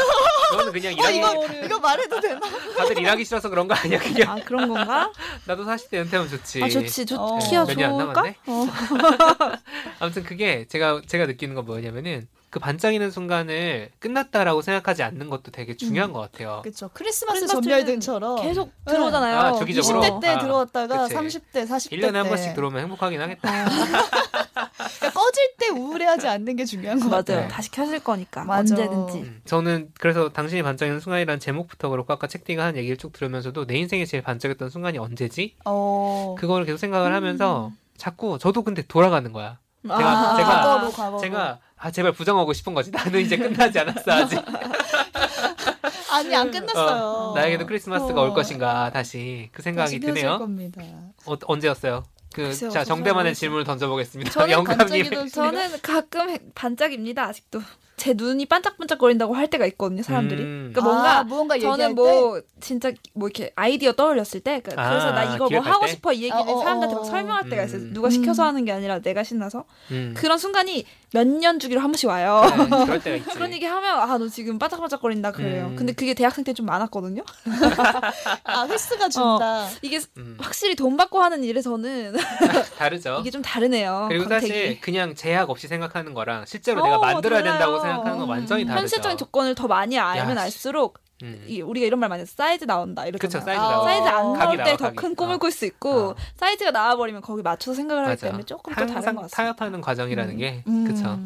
너는 0.56 0.72
그냥 0.72 0.94
일하기 0.94 1.22
어, 1.22 1.46
이거, 1.46 1.54
이거 1.66 1.80
말해도 1.80 2.20
되나? 2.20 2.40
다들 2.78 3.00
일하기 3.00 3.26
싫어서 3.26 3.50
그런 3.50 3.68
거 3.68 3.74
아니야 3.76 4.00
그냥. 4.00 4.30
아 4.30 4.36
그런 4.44 4.70
건가? 4.70 5.12
나도 5.46 5.66
40대 5.66 5.96
은퇴하면 5.96 6.30
좋지. 6.30 6.64
아 6.64 6.70
좋지, 6.70 7.06
좋. 7.06 7.16
어. 7.20 7.40
키가 7.40 7.66
좋을까? 7.66 8.34
어. 8.48 8.68
아무튼 10.00 10.24
그게 10.24 10.66
제가 10.68 11.02
제가 11.06 11.26
느끼는 11.26 11.56
건 11.56 11.66
뭐냐면은 11.66 12.28
그 12.50 12.60
반짝이는 12.60 13.12
순간을 13.12 13.90
끝났다라고 14.00 14.62
생각하지 14.62 15.04
않는 15.04 15.30
것도 15.30 15.52
되게 15.52 15.76
중요한 15.76 16.12
음. 16.12 16.14
것 16.14 16.20
같아요. 16.22 16.62
그렇죠. 16.64 16.90
크리스마스, 16.94 17.46
전멸등처럼 17.46 18.42
계속 18.42 18.72
네. 18.86 18.94
들어오잖아요. 18.94 19.38
아, 19.38 19.54
주기적으로. 19.54 20.02
20대 20.02 20.22
때 20.22 20.28
아, 20.30 20.40
들어왔다가 20.40 21.08
그치. 21.08 21.16
30대, 21.16 21.68
40대 21.68 21.92
1년에 21.92 22.14
한 22.14 22.28
번씩 22.30 22.56
들어오면 22.56 22.82
행복하긴 22.84 23.20
하겠다. 23.20 23.50
아. 23.50 23.66
그러니까 23.66 25.20
꺼질 25.20 25.56
때 25.58 25.70
우울해하지 25.70 26.28
않는 26.28 26.56
게 26.56 26.64
중요한 26.64 27.00
것 27.00 27.10
같아요. 27.10 27.38
맞아요. 27.38 27.50
다시 27.50 27.70
켜질 27.72 28.00
거니까 28.00 28.46
맞아. 28.46 28.76
언제든지. 28.76 29.18
음. 29.20 29.42
저는 29.46 29.92
그래서 30.00 30.30
당신이 30.30 30.64
반짝이는 30.64 31.02
순간이라는 31.02 31.40
제목부터 31.40 31.90
그렇고 31.90 32.14
아까 32.14 32.28
책디가 32.28 32.64
한 32.64 32.78
얘기를 32.78 32.96
쭉 32.96 33.12
들으면서도 33.12 33.68
내 33.68 33.78
인생에 33.78 34.06
제일 34.06 34.24
반짝였던 34.24 34.70
순간이 34.70 34.98
언제지? 34.98 35.56
어... 35.66 36.36
그거를 36.38 36.66
계속 36.66 36.78
생각을 36.78 37.14
하면서 37.14 37.68
음. 37.68 37.78
자꾸 37.98 38.38
저도 38.40 38.64
근데 38.64 38.84
돌아가는 38.88 39.32
거야. 39.34 39.60
제가 39.88 40.34
아, 40.34 40.36
제가 40.36 40.62
과거로, 40.62 40.92
과거로. 40.92 41.18
제가 41.20 41.60
아 41.78 41.92
제발 41.92 42.12
부정하고 42.12 42.54
싶은 42.54 42.74
거지. 42.74 42.92
나는 42.92 43.20
이제 43.20 43.38
끝나지 43.38 43.80
않았어 43.80 44.12
아직. 44.12 44.40
아니 46.12 46.36
안 46.36 46.50
끝났어요. 46.50 47.04
어, 47.04 47.34
나에게도 47.36 47.66
크리스마스가 47.66 48.22
어. 48.22 48.24
올 48.26 48.34
것인가 48.34 48.92
다시 48.92 49.50
그 49.52 49.62
생각이 49.62 50.00
드네요. 50.00 50.40
겁니다. 50.40 50.82
어, 51.26 51.36
언제였어요? 51.46 52.04
그, 52.34 52.54
자, 52.54 52.84
정대만의 52.84 53.34
질문을 53.34 53.64
던져보겠습니다. 53.64 54.50
영감님. 54.52 55.30
저는 55.30 55.82
가끔 55.82 56.38
반짝입니다, 56.54 57.24
아직도. 57.24 57.62
제 57.98 58.14
눈이 58.14 58.46
반짝반짝거린다고 58.46 59.34
할 59.36 59.48
때가 59.50 59.66
있거든요, 59.66 60.04
사람들이. 60.04 60.44
음. 60.44 60.70
그러니까 60.72 60.82
뭔가, 60.82 61.18
아, 61.20 61.24
무언가 61.24 61.58
저는 61.58 61.96
뭐, 61.96 62.40
때? 62.40 62.46
진짜 62.60 62.92
뭐 63.14 63.28
이렇게 63.28 63.52
아이디어 63.56 63.92
떠올렸을 63.94 64.40
때, 64.42 64.62
그, 64.64 64.72
아, 64.80 64.94
래서 64.94 65.12
나 65.12 65.34
이거 65.36 65.50
뭐 65.50 65.60
하고 65.62 65.86
때? 65.88 65.92
싶어 65.94 66.14
이 66.14 66.18
얘기를 66.18 66.38
어, 66.38 66.42
어, 66.44 66.60
사람들한테 66.62 66.94
막 66.96 67.02
어. 67.02 67.04
설명할 67.04 67.50
때가 67.50 67.64
있어요. 67.64 67.82
음. 67.82 67.94
누가 67.94 68.12
시켜서 68.12 68.44
하는 68.46 68.66
게 68.66 68.72
아니라 68.72 69.00
내가 69.00 69.24
신나서. 69.24 69.66
음. 69.90 70.14
그런 70.16 70.38
순간이 70.38 70.86
몇 71.14 71.26
년 71.28 71.58
주기로 71.60 71.82
한 71.82 71.88
번씩 71.92 72.08
와요. 72.10 72.42
네, 72.70 72.86
그럴 72.86 73.02
때가 73.02 73.16
있지. 73.16 73.30
그런 73.32 73.52
얘기 73.54 73.66
하면, 73.66 74.00
아, 74.00 74.18
너 74.20 74.28
지금 74.28 74.60
반짝반짝거린다, 74.60 75.32
그래요. 75.32 75.68
음. 75.72 75.76
근데 75.76 75.94
그게 75.94 76.14
대학생 76.14 76.44
때 76.44 76.54
좀 76.54 76.66
많았거든요. 76.68 77.24
아, 78.44 78.66
횟수가 78.68 79.10
준다. 79.10 79.66
어, 79.66 79.70
이게 79.82 80.00
음. 80.18 80.38
확실히 80.40 80.76
돈 80.76 80.98
받고 80.98 81.20
하는 81.22 81.44
일에서는 81.44 82.16
다르죠. 82.78 83.18
이게 83.22 83.32
좀 83.32 83.42
다르네요. 83.42 84.06
그리고 84.10 84.26
컨택이. 84.28 84.48
사실 84.54 84.82
그냥 84.82 85.16
제약 85.16 85.50
없이 85.50 85.68
생각하는 85.68 86.14
거랑 86.14 86.46
실제로 86.46 86.84
내가 86.84 87.00
만들어야 87.00 87.42
달라요. 87.42 87.58
된다고 87.58 87.80
생각하는 87.88 88.18
건 88.20 88.30
완전히 88.30 88.66
다르죠. 88.66 88.82
현실적인 88.82 89.18
조건을 89.18 89.56
더 89.56 89.68
많이 89.68 89.98
알면 89.98 90.38
야, 90.38 90.42
알수록 90.44 91.00
음. 91.24 91.44
이, 91.48 91.62
우리가 91.62 91.88
이런 91.88 92.00
말 92.00 92.10
많이 92.10 92.22
해서 92.22 92.34
사이즈 92.38 92.64
나온다 92.66 93.06
이렇게 93.06 93.18
그쵸, 93.28 93.40
사이즈, 93.40 93.60
아, 93.60 93.84
사이즈 93.84 94.08
안 94.08 94.34
나올 94.34 94.58
때 94.58 94.78
더 94.78 94.92
큰 94.92 95.16
꿈을 95.16 95.36
어. 95.36 95.38
꿀수 95.40 95.66
있고 95.66 96.10
어. 96.10 96.16
사이즈가 96.36 96.70
나와버리면 96.72 97.22
거기 97.22 97.42
맞춰서 97.42 97.76
생각을 97.76 98.06
하기 98.08 98.22
때문에 98.22 98.44
조금 98.44 98.74
더 98.74 98.82
다른 98.86 98.94
것 98.94 99.04
같습니다. 99.04 99.36
타협하는 99.36 99.82
과정이라는 99.82 100.34
음. 100.34 100.38
게 100.38 100.64
음. 100.68 100.86
그쵸. 100.86 101.20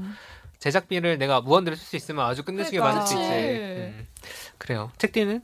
제작비를 0.60 1.18
내가 1.18 1.42
무한대로 1.42 1.76
쓸 1.76 1.86
수 1.86 1.96
있으면 1.96 2.26
아주 2.26 2.44
끝내주게 2.44 2.78
그러니까. 2.78 3.00
만들 3.00 3.16
수 3.18 3.22
있지. 3.22 3.32
음. 3.34 4.08
그래요. 4.60 4.92
책디는? 4.98 5.42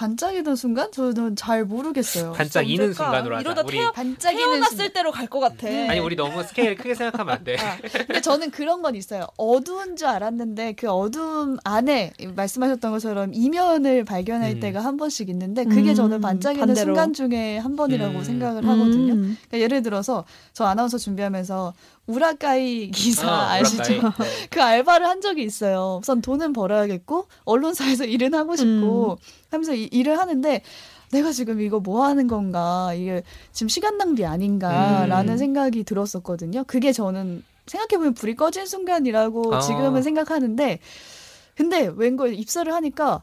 반짝이는 0.00 0.56
순간 0.56 0.90
저는 0.90 1.36
잘 1.36 1.66
모르겠어요. 1.66 2.32
반짝이는 2.32 2.94
순간으로 2.94 3.36
하자. 3.36 3.40
이러다 3.42 3.62
우리 3.66 3.76
태어, 3.76 3.92
반짝이는 3.92 4.44
태어났을 4.44 4.92
때로 4.94 5.10
갈 5.12 5.28
것 5.28 5.40
같아. 5.40 5.68
아니 5.68 6.00
우리 6.00 6.16
너무 6.16 6.42
스케일 6.42 6.74
크게 6.74 6.94
생각하면 6.94 7.34
안 7.36 7.44
돼. 7.44 7.56
아, 7.58 7.76
근데 8.06 8.20
저는 8.22 8.50
그런 8.50 8.80
건 8.80 8.94
있어요. 8.96 9.26
어두운 9.36 9.96
줄 9.96 10.08
알았는데 10.08 10.72
그 10.72 10.88
어둠 10.90 11.58
안에 11.64 12.14
말씀하셨던 12.34 12.90
것처럼 12.92 13.32
이면을 13.34 14.04
발견할 14.06 14.52
음. 14.52 14.60
때가 14.60 14.80
한 14.80 14.96
번씩 14.96 15.28
있는데 15.28 15.64
그게 15.64 15.90
음, 15.90 15.94
저는 15.94 16.20
반짝이는 16.22 16.66
반대로. 16.66 16.86
순간 16.86 17.12
중에 17.12 17.58
한 17.58 17.76
번이라고 17.76 18.18
음. 18.20 18.24
생각을 18.24 18.66
하거든요. 18.66 19.12
음. 19.12 19.36
그러니까 19.48 19.58
예를 19.60 19.82
들어서 19.82 20.24
저 20.54 20.64
아나운서 20.64 20.96
준비하면서 20.96 21.74
우라카이 22.10 22.90
기사 22.90 23.28
아, 23.28 23.52
아시죠? 23.54 23.94
우라카이. 23.98 24.28
네. 24.28 24.46
그 24.50 24.62
알바를 24.62 25.06
한 25.06 25.20
적이 25.20 25.44
있어요. 25.44 26.00
우선 26.02 26.20
돈은 26.20 26.52
벌어야겠고 26.52 27.26
언론사에서 27.44 28.04
일은 28.06 28.34
하고 28.34 28.56
싶고 28.56 29.12
음. 29.12 29.16
하면서 29.50 29.74
이, 29.74 29.84
일을 29.84 30.18
하는데 30.18 30.62
내가 31.12 31.32
지금 31.32 31.60
이거 31.60 31.80
뭐 31.80 32.04
하는 32.04 32.26
건가 32.28 32.92
이게 32.94 33.22
지금 33.52 33.68
시간 33.68 33.98
낭비 33.98 34.24
아닌가라는 34.24 35.34
음. 35.34 35.38
생각이 35.38 35.84
들었었거든요. 35.84 36.64
그게 36.64 36.92
저는 36.92 37.42
생각해보면 37.66 38.14
불이 38.14 38.36
꺼진 38.36 38.66
순간이라고 38.66 39.54
아. 39.54 39.60
지금은 39.60 40.02
생각하는데 40.02 40.78
근데 41.56 41.90
웬걸 41.94 42.34
입사를 42.34 42.72
하니까 42.72 43.22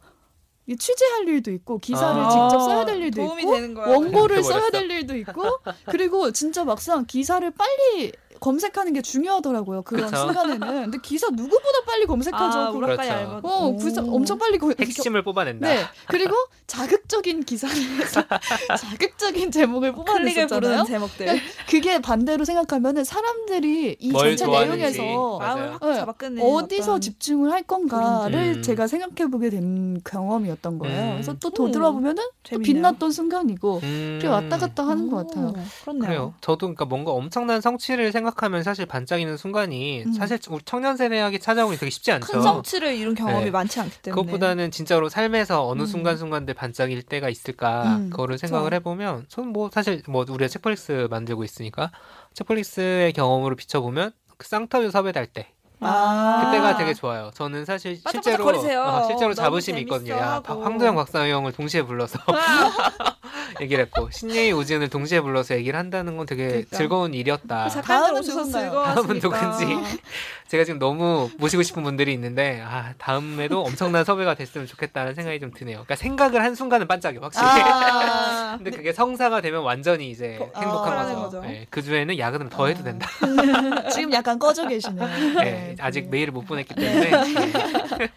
취재할 0.75 1.27
일도 1.27 1.51
있고 1.51 1.77
기사를 1.77 2.21
아~ 2.21 2.29
직접 2.29 2.59
써야 2.59 2.85
될 2.85 3.01
일도 3.01 3.21
있고 3.21 3.51
원고를 3.89 4.43
써야 4.43 4.67
될 4.69 4.91
일도 4.91 5.15
있고 5.17 5.59
그리고 5.85 6.31
진짜 6.31 6.65
막상 6.65 7.05
기사를 7.05 7.49
빨리 7.51 8.11
검색하는 8.39 8.93
게 8.93 9.01
중요하더라고요. 9.01 9.83
그런 9.83 10.09
그쵸? 10.09 10.17
순간에는. 10.17 10.59
근데 10.59 10.97
기사 11.01 11.27
누구보다 11.29 11.81
빨리 11.85 12.05
검색하죠. 12.05 12.59
아, 12.59 12.71
그렇죠. 12.71 13.39
어, 13.43 13.71
구사 13.73 14.01
엄청 14.01 14.37
빨리 14.37 14.57
거, 14.57 14.73
핵심을 14.79 15.23
뽑아낸다. 15.23 15.67
네. 15.67 15.83
그리고 16.07 16.35
자극적인 16.67 17.43
기사를 17.43 17.75
해서 17.75 18.23
자극적인 18.77 19.51
제목을 19.51 19.93
뽑아냈었잖아요. 19.93 20.83
제목들. 20.85 21.25
그러니까 21.25 21.45
그게 21.69 21.99
반대로 21.99 22.45
생각하면은 22.45 23.03
사람들이 23.03 23.97
이 23.99 24.11
전체 24.11 24.45
내용에서 24.45 25.01
네, 25.01 26.41
어디서 26.41 26.91
어떤... 26.91 27.01
집중을 27.01 27.51
할 27.51 27.63
건가를 27.63 28.55
음. 28.57 28.61
제가 28.61 28.87
생각해 28.87 29.29
보게 29.31 29.49
된 29.49 30.01
경험이었던 30.03 30.79
거예요. 30.79 31.01
음. 31.01 31.11
그래서 31.13 31.33
또 31.39 31.49
되돌아 31.49 31.91
보면은 31.91 32.23
또 32.43 32.59
빛났던 32.59 33.11
순간이고 33.11 33.79
음. 33.83 34.17
그게 34.19 34.27
왔다 34.27 34.57
갔다 34.57 34.87
하는 34.87 35.09
것 35.09 35.27
같아요. 35.27 35.53
그렇네요. 35.81 36.01
그래요. 36.01 36.33
저도 36.41 36.67
그러니까 36.67 36.85
뭔가 36.85 37.11
엄청난 37.11 37.61
성취를 37.61 38.11
생각 38.11 38.26
생각하면 38.27 38.63
사실 38.63 38.85
반짝이는 38.85 39.37
순간이 39.37 40.03
음. 40.03 40.13
사실 40.13 40.39
우리 40.49 40.61
청년 40.65 40.97
세대에게 40.97 41.39
찾아오기 41.39 41.77
되게 41.77 41.89
쉽지 41.89 42.11
않죠. 42.11 42.27
큰 42.27 42.41
성취를 42.41 42.95
이룬 42.95 43.15
경험이 43.15 43.45
네. 43.45 43.51
많지 43.51 43.79
않기 43.79 44.01
때문에. 44.01 44.21
그것보다는 44.21 44.71
진짜로 44.71 45.09
삶에서 45.09 45.67
어느 45.67 45.81
음. 45.81 45.85
순간 45.85 46.17
순간들 46.17 46.53
반짝일 46.53 47.03
때가 47.03 47.29
있을까 47.29 47.97
음. 47.97 48.09
그거를 48.09 48.37
생각을 48.37 48.73
해보면 48.73 49.25
저는 49.29 49.53
뭐 49.53 49.69
사실 49.71 50.01
뭐 50.07 50.25
우리가 50.27 50.47
책플릭스 50.47 51.07
만들고 51.09 51.43
있으니까 51.43 51.91
책플릭스의 52.33 53.13
경험으로 53.13 53.55
비춰보면 53.55 54.11
그 54.37 54.47
쌍터뷰 54.47 54.91
섭외할 54.91 55.27
때 55.27 55.51
아~ 55.79 56.43
그때가 56.45 56.77
되게 56.77 56.93
좋아요. 56.93 57.29
저는 57.35 57.65
사실 57.65 57.99
실제로 58.09 58.47
어, 58.47 59.07
실제로 59.07 59.33
자부심이 59.33 59.81
있거든요. 59.81 60.15
야, 60.15 60.41
황도영 60.43 60.95
박사형을 60.95 61.51
동시에 61.51 61.83
불러서 61.83 62.19
얘기를 63.61 63.83
했고 63.85 64.09
신예희 64.11 64.51
오지은을 64.51 64.89
동시에 64.89 65.21
불러서 65.21 65.55
얘기를 65.55 65.77
한다는 65.77 66.17
건 66.17 66.25
되게 66.25 66.47
그러니까. 66.47 66.77
즐거운 66.77 67.13
일이었다. 67.13 67.69
다음은 67.69 68.21
누군가요? 68.21 68.71
다음은 68.71 69.19
누군지 69.19 69.65
제가 70.47 70.63
지금 70.63 70.79
너무 70.79 71.29
모시고 71.37 71.63
싶은 71.63 71.83
분들이 71.83 72.13
있는데 72.13 72.61
아 72.65 72.93
다음에도 72.97 73.63
엄청난 73.63 74.05
섭외가 74.05 74.33
됐으면 74.33 74.65
좋겠다는 74.67 75.13
생각이 75.13 75.39
좀 75.39 75.51
드네요. 75.51 75.77
그러니까 75.77 75.95
생각을 75.95 76.41
한 76.41 76.55
순간은 76.55 76.87
반짝여 76.87 77.19
확실히. 77.21 77.45
아~ 77.45 78.55
근데 78.63 78.71
그게 78.71 78.93
성사가 78.93 79.41
되면 79.41 79.63
완전히 79.63 80.09
이제 80.09 80.37
어, 80.39 80.49
행복한 80.59 81.15
어, 81.15 81.23
거죠. 81.23 81.41
네, 81.41 81.67
그 81.69 81.81
주에는 81.81 82.17
야근을 82.17 82.49
더 82.49 82.67
해도 82.67 82.83
된다. 82.83 83.09
지금 83.93 84.13
약간 84.13 84.39
꺼져 84.39 84.67
계시네요. 84.67 85.05
네, 85.07 85.43
네, 85.43 85.75
아직 85.79 86.09
메일을 86.09 86.31
못 86.31 86.45
보냈기 86.45 86.73
때문에. 86.73 87.09
네. 87.09 88.09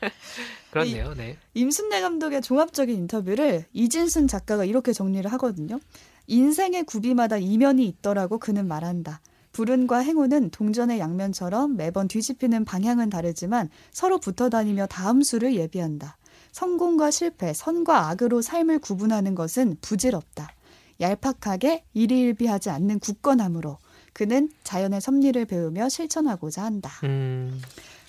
그렇네요. 0.71 1.15
네. 1.15 1.37
임순례 1.55 2.01
감독의 2.01 2.43
종합적인 2.43 2.95
인터뷰를 2.95 3.65
이진순 3.73 4.29
작가가 4.29 4.65
이렇게 4.65 4.93
정리를 4.93 5.31
하거든요. 5.33 5.81
인생의 6.27 6.85
구비마다 6.85 7.39
이면이 7.39 7.85
있더라고 7.87 8.39
그는 8.39 8.69
말한다. 8.69 9.21
불운과 9.53 9.99
행운은 9.99 10.51
동전의 10.51 11.01
양면처럼 11.01 11.77
매번 11.77 12.07
뒤집히는 12.07 12.65
방향은 12.65 13.11
다르지만 13.11 13.69
서로 13.91 14.19
붙어 14.19 14.49
다니며 14.49 14.87
다음 14.87 15.23
수를 15.23 15.57
예비한다. 15.57 16.17
성공과 16.53 17.11
실패, 17.11 17.53
선과 17.53 18.09
악으로 18.09 18.43
삶을 18.43 18.79
구분하는 18.79 19.35
것은 19.35 19.77
부질없다. 19.81 20.53
얄팍하게 21.01 21.85
일희일비하지 21.95 22.71
않는 22.71 22.99
굳건함으로 23.01 23.79
그는 24.13 24.51
자연의 24.65 25.01
섭리를 25.01 25.45
배우며 25.47 25.89
실천하고자 25.89 26.63
한다. 26.63 26.91
음. 27.05 27.61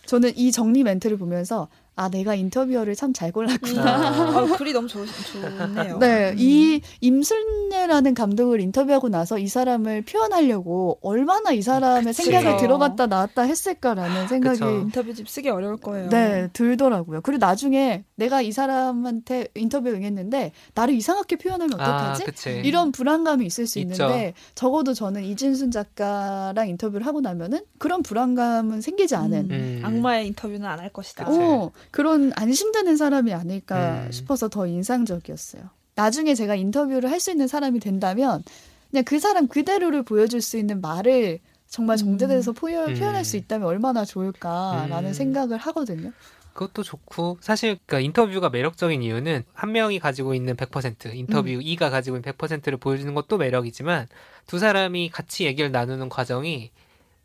저는 0.06 0.36
이 0.36 0.52
정리 0.52 0.84
멘트를 0.84 1.17
보면서 1.17 1.69
아 1.95 2.10
내가 2.10 2.36
인터뷰어를 2.36 2.95
참 2.95 3.12
잘 3.13 3.32
골랐구나. 3.34 3.84
아, 4.54 4.58
글이 4.58 4.71
너무 4.73 4.88
좋, 4.88 5.06
좋네요. 5.06 5.97
네, 5.99 6.32
음. 6.32 6.36
이 6.39 6.82
임순례라는 7.01 8.13
감독을 8.13 8.62
인터뷰하고 8.62 9.10
나서 9.10 9.38
이 9.38 9.47
사람을 9.47 10.04
표현하려고 10.04 10.99
얼마나 11.01 11.51
이 11.51 11.62
사람의 11.62 12.06
그치. 12.13 12.23
생각을 12.23 12.58
들어봤다 12.58 13.08
나왔다 13.08 13.41
했을까라는 13.43 14.27
생각이 14.30 14.60
그쵸. 14.60 14.71
인터뷰집 14.71 15.27
쓰기 15.30 15.49
어려울 15.49 15.77
거예요. 15.77 16.10
네, 16.10 16.47
들더라고요. 16.54 17.21
그리고 17.21 17.45
나중에 17.45 18.04
내가 18.15 18.41
이 18.41 18.51
사람한테 18.51 19.47
인터뷰 19.56 19.89
응했는데 19.89 20.54
나를 20.73 20.93
이상하게 20.93 21.36
표현하면 21.38 21.80
아, 21.80 22.13
어떡하지? 22.13 22.49
아, 22.49 22.51
이런 22.63 22.91
불안감이 22.91 23.45
있을 23.45 23.67
수 23.67 23.80
있죠. 23.80 24.04
있는데 24.06 24.34
적어도 24.56 24.93
저는 24.93 25.23
이진순 25.23 25.71
작가랑 25.71 26.69
인터뷰를 26.69 27.06
하고 27.06 27.19
나면은 27.21 27.60
그런 27.77 28.01
불안감은 28.04 28.82
생기지 28.82 29.15
않은 29.15 29.51
음. 29.51 29.82
악마의 29.84 30.27
인터뷰는 30.27 30.65
안 30.65 30.80
할 30.82 30.89
것이다. 30.89 31.25
어, 31.27 31.71
그런 31.89 32.32
안심되는 32.36 32.98
사람이 32.98 33.34
아닐까 33.34 34.04
음. 34.06 34.12
싶어서 34.12 34.48
더 34.50 34.67
인상적이었어요. 34.67 35.63
나중에 35.96 36.36
제가 36.36 36.56
인터뷰를 36.56 37.12
할 37.12 37.20
수 37.20 37.32
있는 37.32 37.48
사람이 37.48 37.80
된다면 37.80 38.44
그냥 38.89 39.04
그 39.06 39.20
사람 39.20 39.48
그대로를 39.48 40.04
보여줄 40.04 40.41
수 40.41 40.58
있는 40.58 40.82
말을 40.82 41.39
정말 41.67 41.98
정제돼서 41.98 42.52
음. 42.52 42.54
표현, 42.54 42.94
표현할 42.94 43.24
수 43.24 43.38
음. 43.38 43.39
있다면 43.39 43.67
얼마나 43.67 44.04
좋을까라는 44.06 45.10
음. 45.10 45.13
생각을 45.13 45.58
하거든요. 45.58 46.12
그것도 46.54 46.84
좋고 46.84 47.38
사실 47.39 47.78
그러니까 47.86 48.06
인터뷰가 48.06 48.50
매력적인 48.50 49.02
이유는 49.02 49.44
한 49.54 49.72
명이 49.72 50.00
가지고 50.00 50.34
있는 50.34 50.56
100% 50.58 51.15
인터뷰 51.15 51.50
음. 51.50 51.60
2가 51.60 51.89
가지고 51.89 52.17
있는 52.17 52.34
100%를 52.34 52.78
보여주는 52.78 53.13
것도 53.13 53.38
매력이지만 53.38 54.08
두 54.48 54.60
사람이 54.60 55.10
같이 55.12 55.46
얘기를 55.46 55.72
나누는 55.72 56.10
과정이 56.10 56.72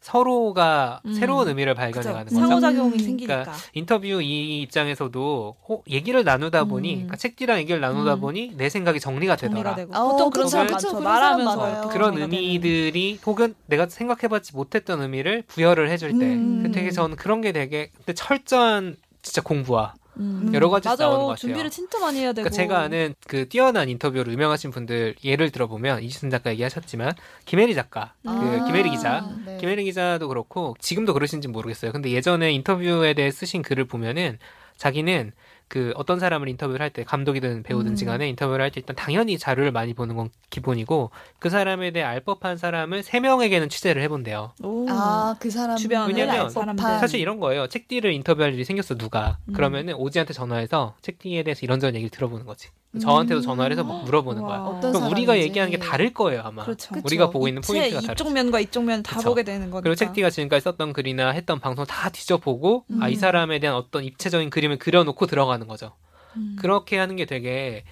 서로가 0.06 1.00
음. 1.04 1.14
새로운 1.14 1.48
의미를 1.48 1.74
발견해가는 1.74 2.26
거죠. 2.26 2.36
상호작용이 2.36 2.92
음. 2.92 2.98
생기니까. 2.98 3.40
그러니까 3.42 3.52
인터뷰 3.72 4.06
이 4.22 4.62
입장에서도 4.62 5.56
호, 5.68 5.82
얘기를 5.90 6.22
나누다 6.22 6.64
보니, 6.64 6.90
음. 6.90 6.94
그러니까 6.98 7.16
책디랑 7.16 7.58
얘기를 7.58 7.80
나누다 7.80 8.14
음. 8.14 8.20
보니 8.20 8.52
내 8.56 8.68
생각이 8.68 9.00
정리가 9.00 9.34
되더라. 9.34 9.76
어, 9.90 10.12
보통 10.12 10.30
그런 10.30 10.48
사람 10.48 10.68
많죠. 10.68 11.00
말하면서 11.00 11.88
그런 11.88 12.18
의미들이 12.18 13.18
혹은 13.26 13.56
내가 13.66 13.88
생각해봤지 13.88 14.54
못했던 14.54 15.02
의미를 15.02 15.42
부여를 15.48 15.90
해줄 15.90 16.16
때, 16.16 16.24
음. 16.24 16.70
되게 16.72 16.92
저는 16.92 17.16
그런 17.16 17.40
게 17.40 17.50
되게 17.50 17.90
근데 17.96 18.12
철저한 18.12 18.94
진짜 19.22 19.42
공부와 19.42 19.94
음. 20.18 20.50
여러 20.54 20.68
가지 20.70 20.88
맞아. 20.88 21.04
나오는 21.04 21.20
것 21.20 21.26
같아요. 21.28 21.36
준비를 21.36 21.70
진짜 21.70 21.98
많이 21.98 22.18
해야 22.20 22.32
되고. 22.32 22.48
그러니까 22.48 22.50
제가 22.50 22.80
아는 22.80 23.14
그 23.26 23.48
뛰어난 23.48 23.88
인터뷰로 23.88 24.32
유명하신 24.32 24.70
분들 24.70 25.16
예를 25.24 25.50
들어보면 25.50 26.02
이지순 26.02 26.30
작가 26.30 26.50
얘기하셨지만 26.50 27.14
김혜리 27.44 27.74
작가, 27.74 28.14
그 28.22 28.30
아. 28.30 28.40
그 28.40 28.66
김혜리 28.66 28.90
기자, 28.90 29.28
네. 29.44 29.58
김혜리 29.58 29.84
기자도 29.84 30.28
그렇고 30.28 30.76
지금도 30.80 31.12
그러신지 31.14 31.48
모르겠어요. 31.48 31.92
근데 31.92 32.10
예전에 32.10 32.52
인터뷰에 32.52 33.14
대해 33.14 33.30
쓰신 33.30 33.62
글을 33.62 33.84
보면은 33.84 34.38
자기는 34.76 35.32
그 35.68 35.92
어떤 35.96 36.20
사람을 36.20 36.48
인터뷰를 36.48 36.80
할 36.80 36.90
때 36.90 37.02
감독이든 37.04 37.64
배우든지 37.64 38.04
음. 38.04 38.06
간에 38.06 38.28
인터뷰를 38.28 38.62
할 38.62 38.70
때 38.70 38.80
일단 38.80 38.94
당연히 38.94 39.36
자료를 39.38 39.72
많이 39.72 39.94
보는 39.94 40.14
건 40.14 40.30
기본이고 40.50 41.10
그 41.40 41.50
사람에 41.50 41.90
대해 41.90 42.04
알 42.04 42.20
법한 42.20 42.56
사람을 42.56 43.02
세 43.02 43.18
명에게는 43.20 43.68
취재를 43.68 44.00
해본대요. 44.02 44.52
아그 44.88 45.50
사람 45.50 45.76
주변 45.76 46.08
왜냐면 46.08 46.48
사실 46.50 47.20
이런 47.20 47.40
거예요. 47.40 47.66
책디를 47.66 48.12
인터뷰할 48.12 48.54
일이 48.54 48.64
생겼어 48.64 48.94
누가 48.96 49.38
음. 49.48 49.52
그러면은 49.54 49.94
오지한테 49.94 50.32
전화해서 50.32 50.94
책디에 51.02 51.42
대해서 51.42 51.60
이런저런 51.62 51.94
얘기를 51.96 52.10
들어보는 52.10 52.46
거지. 52.46 52.68
저한테도 52.98 53.42
전화를 53.42 53.72
해서 53.72 53.84
막 53.84 54.04
물어보는 54.04 54.40
거야. 54.40 54.80
그럼 54.80 55.10
우리가 55.10 55.36
얘기하는 55.38 55.70
게 55.70 55.78
다를 55.78 56.14
거예요 56.14 56.40
아마. 56.42 56.64
그렇죠. 56.64 56.94
우리가 57.04 57.28
보고 57.28 57.46
있는 57.46 57.60
포인트가 57.60 58.00
다르죠. 58.00 58.12
이쪽 58.12 58.32
면과 58.32 58.58
이쪽 58.60 58.84
면다 58.84 59.20
보게 59.20 59.42
되는 59.42 59.70
거니까. 59.70 59.82
그리고 59.82 59.94
책디가 59.96 60.30
지금까지 60.30 60.62
썼던 60.64 60.94
글이나 60.94 61.30
했던 61.30 61.60
방송 61.60 61.84
다 61.84 62.08
뒤져보고 62.08 62.84
음. 62.90 63.02
아이 63.02 63.14
사람에 63.16 63.58
대한 63.58 63.76
어떤 63.76 64.02
입체적인 64.02 64.48
그림을 64.48 64.78
그려놓고 64.78 65.26
들어가 65.26 65.55
는 65.56 65.66
거죠. 65.66 65.92
음. 66.36 66.56
그렇게 66.58 66.98
하는 66.98 67.16
게 67.16 67.24
되게 67.24 67.84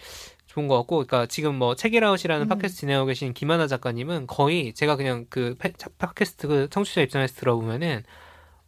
좋은 0.46 0.68
것 0.68 0.76
같고, 0.78 0.96
그러니까 0.96 1.26
지금 1.26 1.56
뭐 1.56 1.74
책이라웃이라는 1.74 2.46
음. 2.46 2.48
팟캐스트 2.48 2.80
진행하고 2.80 3.06
계신 3.06 3.32
김하나 3.32 3.66
작가님은 3.66 4.26
거의 4.26 4.72
제가 4.72 4.96
그냥 4.96 5.26
그 5.28 5.56
팟캐스트 5.98 6.46
그 6.48 6.68
청취자 6.70 7.00
입장에서 7.00 7.34
들어보면은 7.34 8.04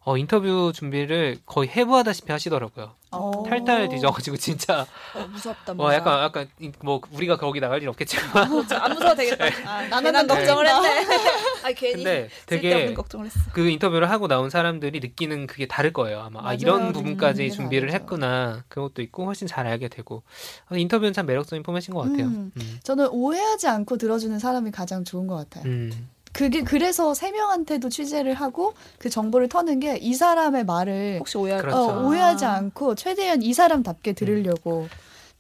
어, 0.07 0.17
인터뷰 0.17 0.71
준비를 0.73 1.39
거의 1.45 1.69
해부하다시피 1.69 2.31
하시더라고요. 2.31 2.93
어. 3.11 3.43
탈탈 3.45 3.89
뒤져가지고 3.89 4.37
진짜 4.37 4.87
어, 5.13 5.27
무섭다. 5.27 5.75
뭐 5.75 5.93
약간 5.93 6.23
약간 6.23 6.49
뭐 6.81 7.01
우리가 7.11 7.37
거기 7.37 7.59
나갈 7.59 7.83
일 7.83 7.89
없겠지만 7.89 8.25
아. 8.37 8.85
안 8.85 8.93
무서워 8.95 9.15
되겠다. 9.17 9.45
네. 9.45 9.65
아, 9.65 9.83
나는 9.89 10.29
걱정을 10.29 10.69
했네. 10.69 11.07
아 11.65 11.73
괜히 11.73 12.05
근데 12.05 12.29
되게 12.47 12.95
걱정을 12.95 13.27
했어. 13.27 13.41
그 13.53 13.69
인터뷰를 13.69 14.09
하고 14.09 14.29
나온 14.29 14.49
사람들이 14.49 15.01
느끼는 15.01 15.49
그게 15.49 15.67
다를 15.67 15.93
거예요. 15.93 16.21
아마 16.21 16.51
아, 16.51 16.55
이런 16.55 16.93
부분까지 16.93 17.47
음, 17.47 17.51
준비를 17.51 17.93
했구나 17.93 18.63
그것도 18.69 19.03
있고 19.03 19.25
훨씬 19.25 19.49
잘 19.49 19.67
알게 19.67 19.89
되고 19.89 20.23
아, 20.69 20.77
인터뷰는 20.77 21.15
참 21.15 21.27
매력적인 21.27 21.65
포맷인 21.65 21.93
것 21.93 22.03
같아요. 22.03 22.27
음. 22.27 22.53
음. 22.57 22.79
저는 22.85 23.09
오해하지 23.09 23.67
않고 23.67 23.97
들어주는 23.97 24.39
사람이 24.39 24.71
가장 24.71 25.03
좋은 25.03 25.27
것 25.27 25.35
같아요. 25.35 25.65
음. 25.65 26.11
그게 26.37 26.63
그래서 26.63 27.15
세 27.15 27.31
명한테도 27.31 27.89
취재를 27.89 28.35
하고 28.35 28.75
그 28.99 29.09
정보를 29.09 29.49
터는 29.49 29.81
게 29.81 29.97
이 29.99 30.13
사람의 30.15 30.67
말을 30.67 31.17
혹시 31.21 31.39
오해 31.39 31.57
그렇죠. 31.57 31.79
어, 31.79 32.07
오해하지 32.07 32.45
아. 32.45 32.55
않고 32.57 32.95
최대한 32.95 33.41
이 33.41 33.55
사람답게 33.55 34.13
들으려고. 34.13 34.83
음. 34.83 34.89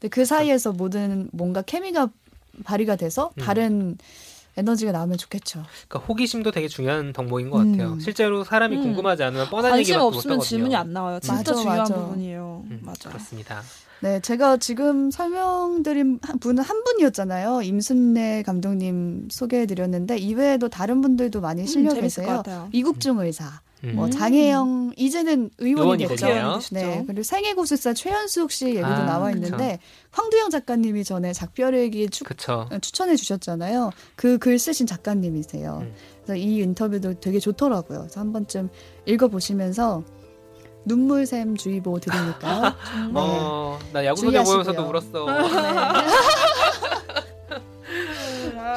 근데 0.00 0.08
그 0.08 0.24
사이에서 0.24 0.72
모든 0.72 1.28
뭔가 1.32 1.60
케미가 1.60 2.08
발휘가 2.64 2.96
돼서 2.96 3.30
음. 3.36 3.42
다른 3.42 3.98
에너지가 4.56 4.92
나오면 4.92 5.18
좋겠죠. 5.18 5.64
그러니까 5.86 6.08
호기심도 6.08 6.50
되게 6.50 6.66
중요한 6.66 7.12
덕목인 7.12 7.50
것 7.50 7.58
같아요. 7.58 7.92
음. 7.92 8.00
실제로 8.00 8.42
사람이 8.42 8.76
음. 8.78 8.82
궁금하지 8.82 9.22
않으면 9.22 9.50
뻔한 9.50 9.78
얘기밖에 9.78 10.02
못 10.02 10.16
하거든요. 10.16 10.38
질문이 10.40 10.74
안 10.74 10.94
나와요. 10.94 11.20
진짜 11.20 11.34
맞아, 11.36 11.54
중요한 11.54 11.78
맞아. 11.80 11.94
부분이에요. 11.94 12.64
음, 12.70 12.80
맞아. 12.82 13.10
그렇습니다. 13.10 13.62
네, 14.00 14.20
제가 14.20 14.58
지금 14.58 15.10
설명드린 15.10 16.18
분은 16.40 16.62
한 16.62 16.84
분이었잖아요. 16.84 17.62
임순례 17.62 18.42
감독님 18.44 19.28
소개해드렸는데 19.30 20.18
이외에도 20.18 20.68
다른 20.68 21.00
분들도 21.00 21.40
많이 21.40 21.62
음, 21.62 21.66
실려 21.66 21.92
음, 21.92 22.00
계세요. 22.00 22.42
이국중 22.72 23.18
의사. 23.20 23.60
음. 23.84 23.92
뭐 23.94 24.08
장혜영 24.08 24.94
이제는 24.96 25.50
의원이 25.58 26.06
됐죠. 26.06 26.26
네. 26.72 27.04
그리고 27.06 27.22
생애고수사 27.22 27.92
최현숙 27.92 28.50
씨 28.50 28.66
얘기도 28.68 28.86
아, 28.86 29.04
나와 29.04 29.30
있는데 29.32 29.72
그쵸. 29.76 29.82
황두영 30.12 30.50
작가님이 30.50 31.04
전에 31.04 31.32
작별일기 31.34 32.08
추, 32.08 32.24
추천해 32.80 33.16
주셨잖아요. 33.16 33.90
그 34.16 34.38
글 34.38 34.58
쓰신 34.58 34.86
작가님이세요. 34.86 35.78
음. 35.82 35.94
그래서 36.24 36.36
이 36.36 36.56
인터뷰도 36.58 37.20
되게 37.20 37.38
좋더라고요. 37.38 37.98
그래서 38.00 38.20
한 38.20 38.32
번쯤 38.32 38.70
읽어 39.04 39.28
보시면서 39.28 40.02
눈물샘 40.86 41.56
주의보 41.56 41.98
들으니까. 42.00 42.76
어, 43.12 43.78
나 43.92 44.04
야구 44.04 44.20
소녀 44.20 44.42
보면서도 44.42 44.82
울었어. 44.88 45.26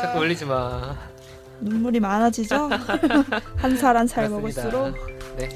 자꾸 0.01 0.20
울리지 0.20 0.45
마. 0.45 0.95
눈물이 1.62 1.99
많아지죠? 1.99 2.70
한 3.57 3.76
살 3.78 3.95
한 3.97 4.07
살 4.07 4.30
먹을수록. 4.30 4.95
네. 5.38 5.49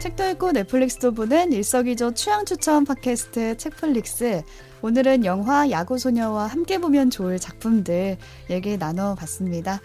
책도 0.00 0.30
읽고 0.30 0.52
넷플릭스도 0.52 1.12
보는 1.12 1.52
일석이조 1.52 2.14
취향 2.14 2.44
추천 2.44 2.84
팟캐스트 2.84 3.56
책플릭스. 3.58 4.42
오늘은 4.82 5.24
영화 5.24 5.70
야구소녀와 5.70 6.46
함께 6.46 6.78
보면 6.78 7.10
좋을 7.10 7.38
작품들 7.38 8.16
얘기 8.50 8.76
나눠봤습니다. 8.76 9.80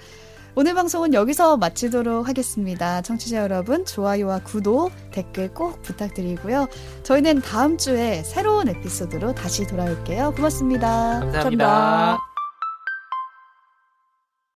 오늘 0.57 0.73
방송은 0.73 1.13
여기서 1.13 1.57
마치도록 1.57 2.29
하겠습니다. 2.29 3.01
청취자 3.01 3.41
여러분, 3.41 3.83
좋아요와 3.83 4.39
구독, 4.39 4.91
댓글 5.11 5.53
꼭 5.53 5.81
부탁드리고요. 5.81 6.67
저희는 7.03 7.41
다음 7.41 7.77
주에 7.77 8.23
새로운 8.23 8.69
에피소드로 8.69 9.35
다시 9.35 9.67
돌아올게요. 9.67 10.33
고맙습니다 10.33 11.19
감사합니다. 11.19 11.65
감사합니다. 11.67 12.34